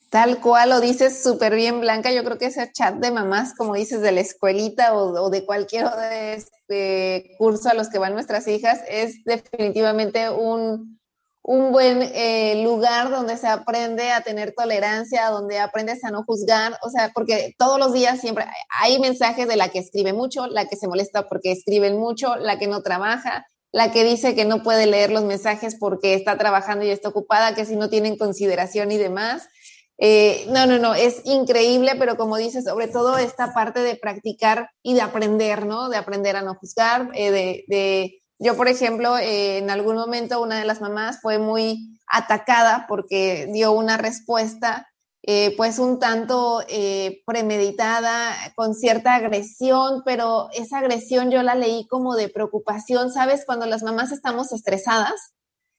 [0.09, 2.11] Tal cual lo dices súper bien, Blanca.
[2.11, 5.85] Yo creo que ese chat de mamás, como dices, de la escuelita o, de cualquier
[6.35, 11.00] este curso a los que van nuestras hijas, es definitivamente un,
[11.43, 16.77] un buen eh, lugar donde se aprende a tener tolerancia, donde aprendes a no juzgar,
[16.83, 18.45] o sea, porque todos los días siempre
[18.79, 22.59] hay mensajes de la que escribe mucho, la que se molesta porque escriben mucho, la
[22.59, 26.85] que no trabaja, la que dice que no puede leer los mensajes porque está trabajando
[26.85, 29.47] y está ocupada, que si no tienen consideración y demás.
[29.97, 34.69] Eh, no, no, no, es increíble, pero como dices, sobre todo esta parte de practicar
[34.81, 35.89] y de aprender, ¿no?
[35.89, 40.57] De aprender a no juzgar, eh, de yo, por ejemplo, eh, en algún momento una
[40.57, 44.87] de las mamás fue muy atacada porque dio una respuesta
[45.21, 51.85] eh, pues un tanto eh, premeditada, con cierta agresión, pero esa agresión yo la leí
[51.85, 53.43] como de preocupación, ¿sabes?
[53.45, 55.35] Cuando las mamás estamos estresadas,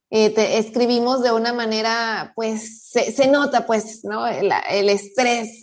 [0.08, 4.26] te escribimos de una manera, pues se, nota, pues, ¿no?
[4.26, 5.60] El, el estrés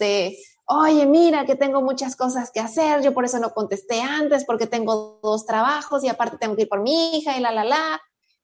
[0.70, 4.68] oye, mira que tengo muchas cosas que hacer, yo por eso no contesté antes, porque
[4.68, 8.02] tengo dos trabajos y aparte tengo que ir por mi hija y la, la, la.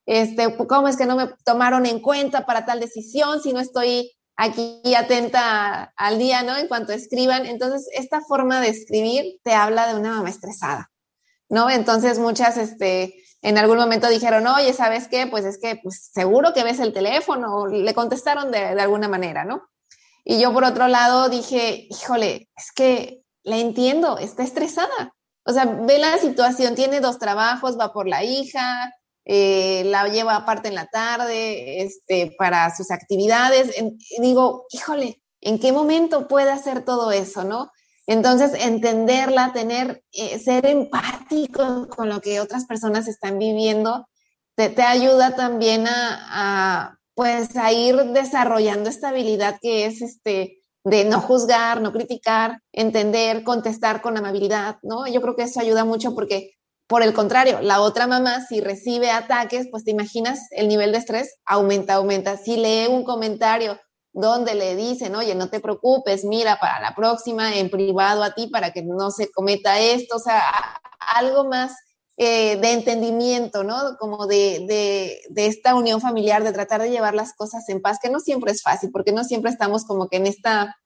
[0.07, 4.11] Este, ¿cómo es que no me tomaron en cuenta para tal decisión si no estoy
[4.35, 6.57] aquí atenta al día, ¿no?
[6.57, 7.45] En cuanto escriban.
[7.45, 10.91] Entonces, esta forma de escribir te habla de una mamá estresada,
[11.47, 11.69] ¿no?
[11.69, 15.27] Entonces, muchas, este, en algún momento dijeron, oye, ¿sabes qué?
[15.27, 19.45] Pues es que, pues seguro que ves el teléfono, le contestaron de, de alguna manera,
[19.45, 19.61] ¿no?
[20.25, 25.13] Y yo por otro lado dije, híjole, es que la entiendo, está estresada.
[25.45, 28.91] O sea, ve la situación, tiene dos trabajos, va por la hija,
[29.23, 33.75] eh, la lleva aparte en la tarde, este, para sus actividades.
[34.19, 37.71] digo, híjole, ¿en qué momento puede hacer todo eso, no?
[38.07, 44.07] Entonces, entenderla, tener, eh, ser empático con lo que otras personas están viviendo,
[44.55, 51.19] te, ayuda también a, pues, a ir desarrollando esta habilidad que es, este, de no
[51.19, 55.07] juzgar, no criticar, entender, contestar con amabilidad, ¿no?
[55.07, 56.55] Yo creo que eso ayuda mucho porque
[56.87, 60.99] por el contrario, la otra mamá, si recibe ataques, pues te imaginas el nivel de
[60.99, 62.37] estrés aumenta, aumenta.
[62.37, 63.79] Si lee un comentario
[64.13, 68.47] donde le dicen, oye, no te preocupes, mira para la próxima en privado a ti
[68.47, 70.43] para que no se cometa esto, o sea,
[71.15, 71.73] algo más
[72.17, 73.97] eh, de entendimiento, ¿no?
[73.99, 77.99] Como de, de, de, esta unión familiar, de tratar de llevar las cosas en paz,
[78.01, 80.77] que no siempre es fácil, porque no siempre estamos como que en esta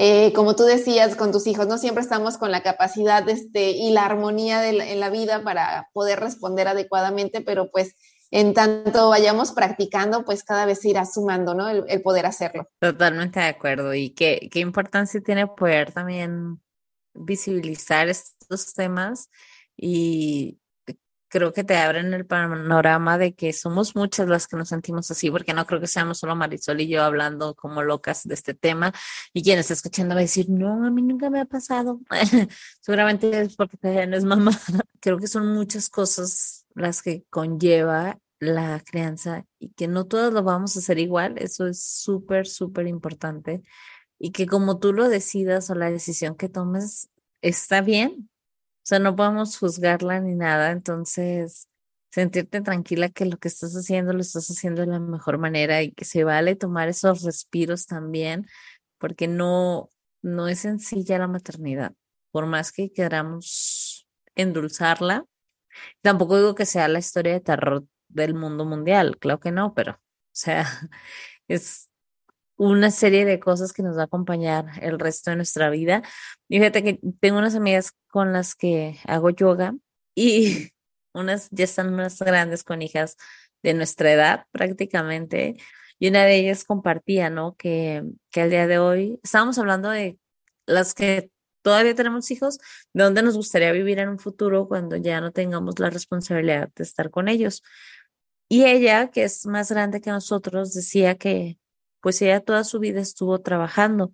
[0.00, 3.90] eh, como tú decías con tus hijos, no siempre estamos con la capacidad este, y
[3.90, 7.96] la armonía de en la vida para poder responder adecuadamente, pero pues
[8.30, 11.68] en tanto vayamos practicando, pues cada vez irá sumando, ¿no?
[11.68, 12.68] El, el poder hacerlo.
[12.78, 13.92] Totalmente de acuerdo.
[13.92, 16.60] Y qué, qué importancia tiene poder también
[17.14, 19.30] visibilizar estos temas
[19.76, 20.57] y
[21.28, 25.30] creo que te abren el panorama de que somos muchas las que nos sentimos así,
[25.30, 28.92] porque no creo que seamos solo Marisol y yo hablando como locas de este tema.
[29.32, 32.00] Y quien está escuchando va a decir, no, a mí nunca me ha pasado.
[32.80, 34.52] Seguramente es porque no es mamá.
[35.00, 40.42] creo que son muchas cosas las que conlleva la crianza y que no todas lo
[40.42, 41.34] vamos a hacer igual.
[41.38, 43.62] Eso es súper, súper importante.
[44.18, 47.10] Y que como tú lo decidas o la decisión que tomes
[47.42, 48.28] está bien,
[48.88, 51.68] sea, no podemos juzgarla ni nada, entonces
[52.10, 55.92] sentirte tranquila que lo que estás haciendo lo estás haciendo de la mejor manera y
[55.92, 58.46] que se vale tomar esos respiros también,
[58.98, 59.90] porque no,
[60.22, 61.92] no es sencilla la maternidad,
[62.30, 65.26] por más que queramos endulzarla.
[66.02, 69.92] Tampoco digo que sea la historia de terror del mundo mundial, claro que no, pero,
[69.94, 70.00] o
[70.32, 70.66] sea,
[71.48, 71.87] es
[72.58, 76.02] una serie de cosas que nos va a acompañar el resto de nuestra vida.
[76.48, 79.74] Y fíjate que tengo unas amigas con las que hago yoga
[80.14, 80.70] y
[81.14, 83.16] unas ya están más grandes con hijas
[83.62, 85.56] de nuestra edad prácticamente.
[86.00, 87.54] Y una de ellas compartía, ¿no?
[87.56, 90.18] Que, que al día de hoy estábamos hablando de
[90.66, 91.30] las que
[91.62, 92.58] todavía tenemos hijos,
[92.92, 96.82] de dónde nos gustaría vivir en un futuro cuando ya no tengamos la responsabilidad de
[96.82, 97.62] estar con ellos.
[98.48, 101.58] Y ella, que es más grande que nosotros, decía que
[102.00, 104.12] pues ella toda su vida estuvo trabajando.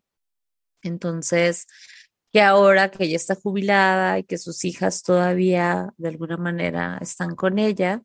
[0.82, 1.66] Entonces,
[2.32, 7.36] que ahora que ella está jubilada y que sus hijas todavía de alguna manera están
[7.36, 8.02] con ella,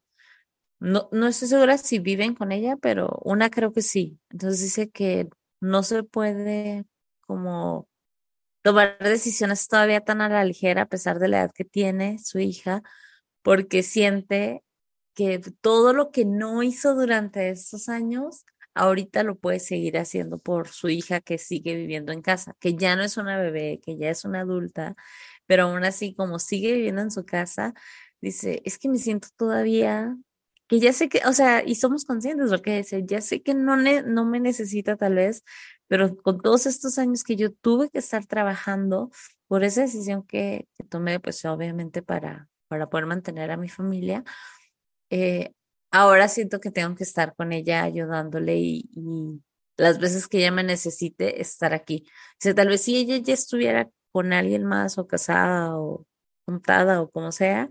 [0.79, 4.19] no, no estoy segura si viven con ella, pero una creo que sí.
[4.29, 5.29] Entonces dice que
[5.61, 6.85] no se puede
[7.21, 7.87] como
[8.61, 12.39] tomar decisiones todavía tan a la ligera a pesar de la edad que tiene su
[12.39, 12.83] hija,
[13.41, 14.63] porque siente
[15.15, 18.45] que todo lo que no hizo durante estos años
[18.79, 22.95] ahorita lo puede seguir haciendo por su hija que sigue viviendo en casa, que ya
[22.95, 24.95] no es una bebé, que ya es una adulta,
[25.45, 27.73] pero aún así como sigue viviendo en su casa,
[28.21, 30.15] dice, es que me siento todavía
[30.67, 33.75] que ya sé que, o sea, y somos conscientes porque dice, ya sé que no,
[33.75, 35.43] no me necesita tal vez,
[35.87, 39.09] pero con todos estos años que yo tuve que estar trabajando
[39.47, 44.23] por esa decisión que, que tomé, pues obviamente para, para poder mantener a mi familia,
[45.09, 45.53] eh,
[45.91, 48.89] ahora siento que tengo que estar con ella ayudándole y,
[49.77, 52.03] las veces que ella me necesite estar aquí.
[52.07, 56.05] O sea, tal vez si ella ya estuviera con alguien más o casada o
[56.45, 57.69] juntada o como sea,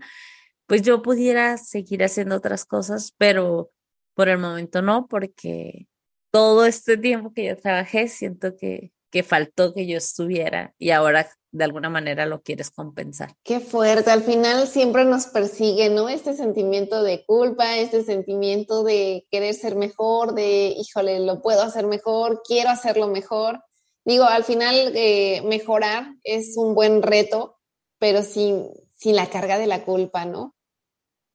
[0.65, 3.71] pues yo pudiera seguir haciendo otras cosas, pero
[4.15, 5.87] por el momento no, porque
[6.31, 11.29] todo este tiempo que yo trabajé siento que, que faltó que yo estuviera y ahora
[11.51, 13.35] de alguna manera lo quieres compensar.
[13.43, 16.09] Qué fuerte, al final siempre nos persigue, ¿no?
[16.09, 21.87] Este sentimiento de culpa, este sentimiento de querer ser mejor, de, híjole, lo puedo hacer
[21.87, 23.63] mejor, quiero hacerlo mejor.
[24.05, 27.57] Digo, al final eh, mejorar es un buen reto,
[27.97, 30.55] pero sin, sin la carga de la culpa, ¿no?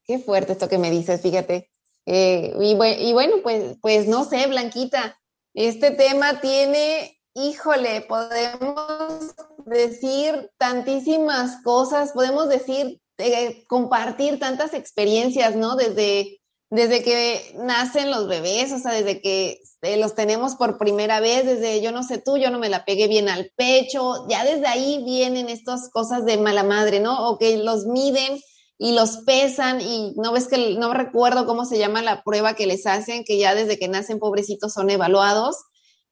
[0.05, 1.69] Qué fuerte esto que me dices, fíjate.
[2.05, 5.19] Eh, y, y bueno, pues, pues no sé, Blanquita,
[5.53, 15.75] este tema tiene híjole, podemos decir tantísimas cosas, podemos decir, eh, compartir tantas experiencias, ¿no?
[15.75, 21.19] Desde, desde que nacen los bebés, o sea, desde que eh, los tenemos por primera
[21.19, 24.45] vez, desde yo no sé tú, yo no me la pegué bien al pecho, ya
[24.45, 27.29] desde ahí vienen estas cosas de mala madre, ¿no?
[27.29, 28.39] O que los miden
[28.77, 32.65] y los pesan y no ves que no recuerdo cómo se llama la prueba que
[32.65, 35.57] les hacen, que ya desde que nacen pobrecitos son evaluados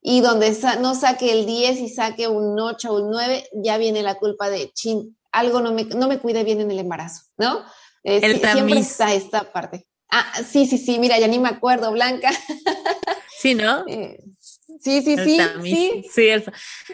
[0.05, 4.03] y donde no saque el 10 y saque un 8 o un 9, ya viene
[4.03, 7.63] la culpa de, chin, algo no me, no me cuide bien en el embarazo, ¿no?
[8.03, 9.87] Eh, siempre está esta parte.
[10.11, 12.29] Ah, sí, sí, sí, mira, ya ni me acuerdo, Blanca.
[13.35, 13.83] Sí, ¿no?
[13.89, 16.05] Eh, sí, sí, sí, sí.
[16.09, 16.27] sí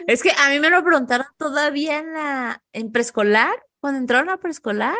[0.08, 4.38] es que a mí me lo preguntaron todavía en la en preescolar, cuando entraron a
[4.38, 4.98] preescolar,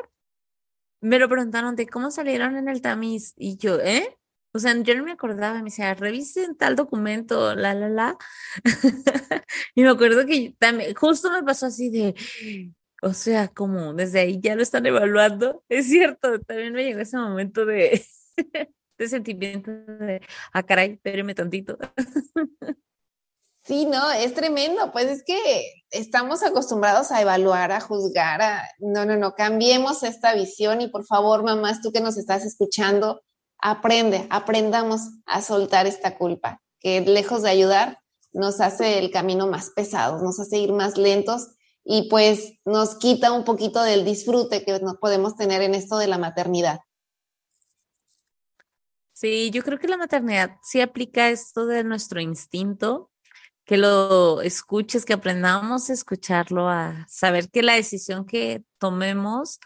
[1.01, 4.17] me lo preguntaron de cómo salieron en el tamiz y yo, ¿eh?
[4.53, 8.19] O sea, yo no me acordaba, me decía, revisen tal documento, la, la, la.
[9.75, 12.15] y me acuerdo que también, justo me pasó así de,
[13.03, 15.63] o sea, como desde ahí ya lo están evaluando.
[15.69, 18.05] Es cierto, también me llegó ese momento de,
[18.99, 20.21] de sentimiento de,
[20.53, 21.79] ah, caray, espéreme tantito.
[23.63, 24.91] Sí, no, es tremendo.
[24.91, 25.37] Pues es que
[25.91, 28.65] estamos acostumbrados a evaluar, a juzgar, a...
[28.79, 33.23] No, no, no, cambiemos esta visión y por favor, mamás, tú que nos estás escuchando,
[33.63, 38.01] aprende, aprendamos a soltar esta culpa, que lejos de ayudar,
[38.33, 41.49] nos hace el camino más pesado, nos hace ir más lentos
[41.85, 46.07] y pues nos quita un poquito del disfrute que nos podemos tener en esto de
[46.07, 46.81] la maternidad.
[49.13, 53.11] Sí, yo creo que la maternidad sí aplica esto de nuestro instinto,
[53.65, 59.61] que lo escuches, que aprendamos a escucharlo, a saber que la decisión que tomemos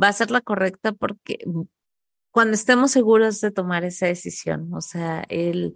[0.00, 1.38] va a ser la correcta porque
[2.32, 5.74] cuando estemos seguros de tomar esa decisión, o sea, el,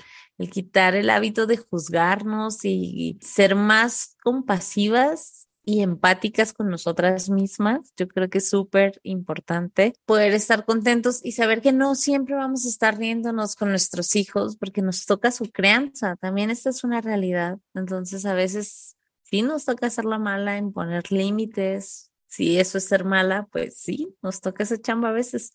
[0.51, 8.09] quitar el hábito de juzgarnos y ser más compasivas y empáticas con nosotras mismas, yo
[8.09, 12.69] creo que es súper importante poder estar contentos y saber que no siempre vamos a
[12.69, 17.59] estar riéndonos con nuestros hijos porque nos toca su crianza, también esta es una realidad,
[17.75, 22.85] entonces a veces sí nos toca hacer la mala en poner límites, si eso es
[22.85, 25.53] ser mala, pues sí, nos toca esa chamba a veces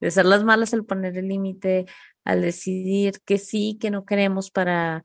[0.00, 1.86] de ser las malas al poner el límite,
[2.24, 5.02] al decidir que sí, que no queremos para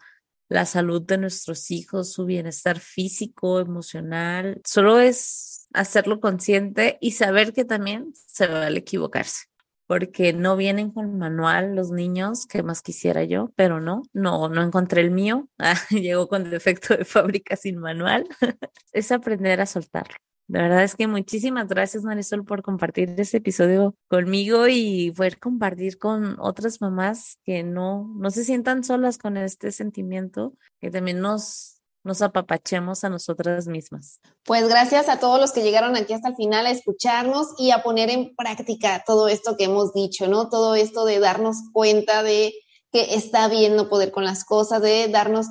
[0.50, 4.62] la salud de nuestros hijos, su bienestar físico, emocional.
[4.66, 9.46] Solo es hacerlo consciente y saber que también se vale equivocarse,
[9.88, 14.62] porque no vienen con manual los niños, que más quisiera yo, pero no, no, no
[14.62, 15.50] encontré el mío.
[15.90, 18.28] llegó con defecto de fábrica sin manual.
[18.92, 20.16] es aprender a soltarlo.
[20.48, 25.98] De verdad es que muchísimas gracias, Marisol, por compartir este episodio conmigo y poder compartir
[25.98, 31.82] con otras mamás que no, no se sientan solas con este sentimiento, que también nos,
[32.04, 34.20] nos apapachemos a nosotras mismas.
[34.44, 37.82] Pues gracias a todos los que llegaron aquí hasta el final a escucharnos y a
[37.82, 40.50] poner en práctica todo esto que hemos dicho, ¿no?
[40.50, 42.54] Todo esto de darnos cuenta de
[42.92, 45.48] que está bien no poder con las cosas, de darnos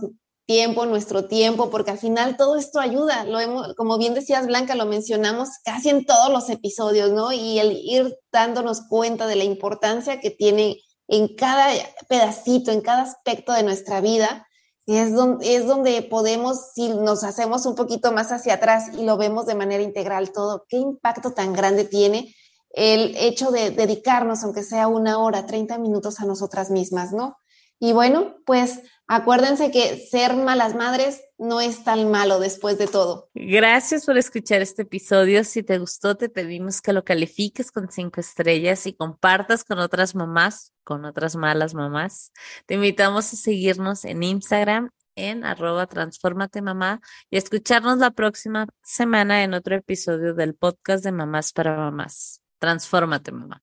[0.47, 3.25] tiempo, nuestro tiempo, porque al final todo esto ayuda.
[3.25, 7.33] Lo hemos, como bien decías, Blanca, lo mencionamos casi en todos los episodios, ¿no?
[7.33, 10.79] Y el ir dándonos cuenta de la importancia que tiene
[11.09, 11.69] en cada
[12.09, 14.47] pedacito, en cada aspecto de nuestra vida,
[14.87, 19.17] es donde, es donde podemos, si nos hacemos un poquito más hacia atrás y lo
[19.17, 22.35] vemos de manera integral todo, qué impacto tan grande tiene
[22.71, 27.37] el hecho de dedicarnos, aunque sea una hora, 30 minutos a nosotras mismas, ¿no?
[27.79, 28.81] Y bueno, pues
[29.15, 33.29] Acuérdense que ser malas madres no es tan malo después de todo.
[33.35, 35.45] Gracias por escuchar este episodio.
[35.45, 40.15] Si te gustó, te pedimos que lo califiques con cinco estrellas y compartas con otras
[40.15, 42.33] mamás, con otras malas mamás.
[42.65, 49.45] Te invitamos a seguirnos en Instagram en arroba transformate mamá y escucharnos la próxima semana
[49.45, 52.41] en otro episodio del podcast de Mamás para Mamás.
[52.59, 53.63] Transfórmate mamá.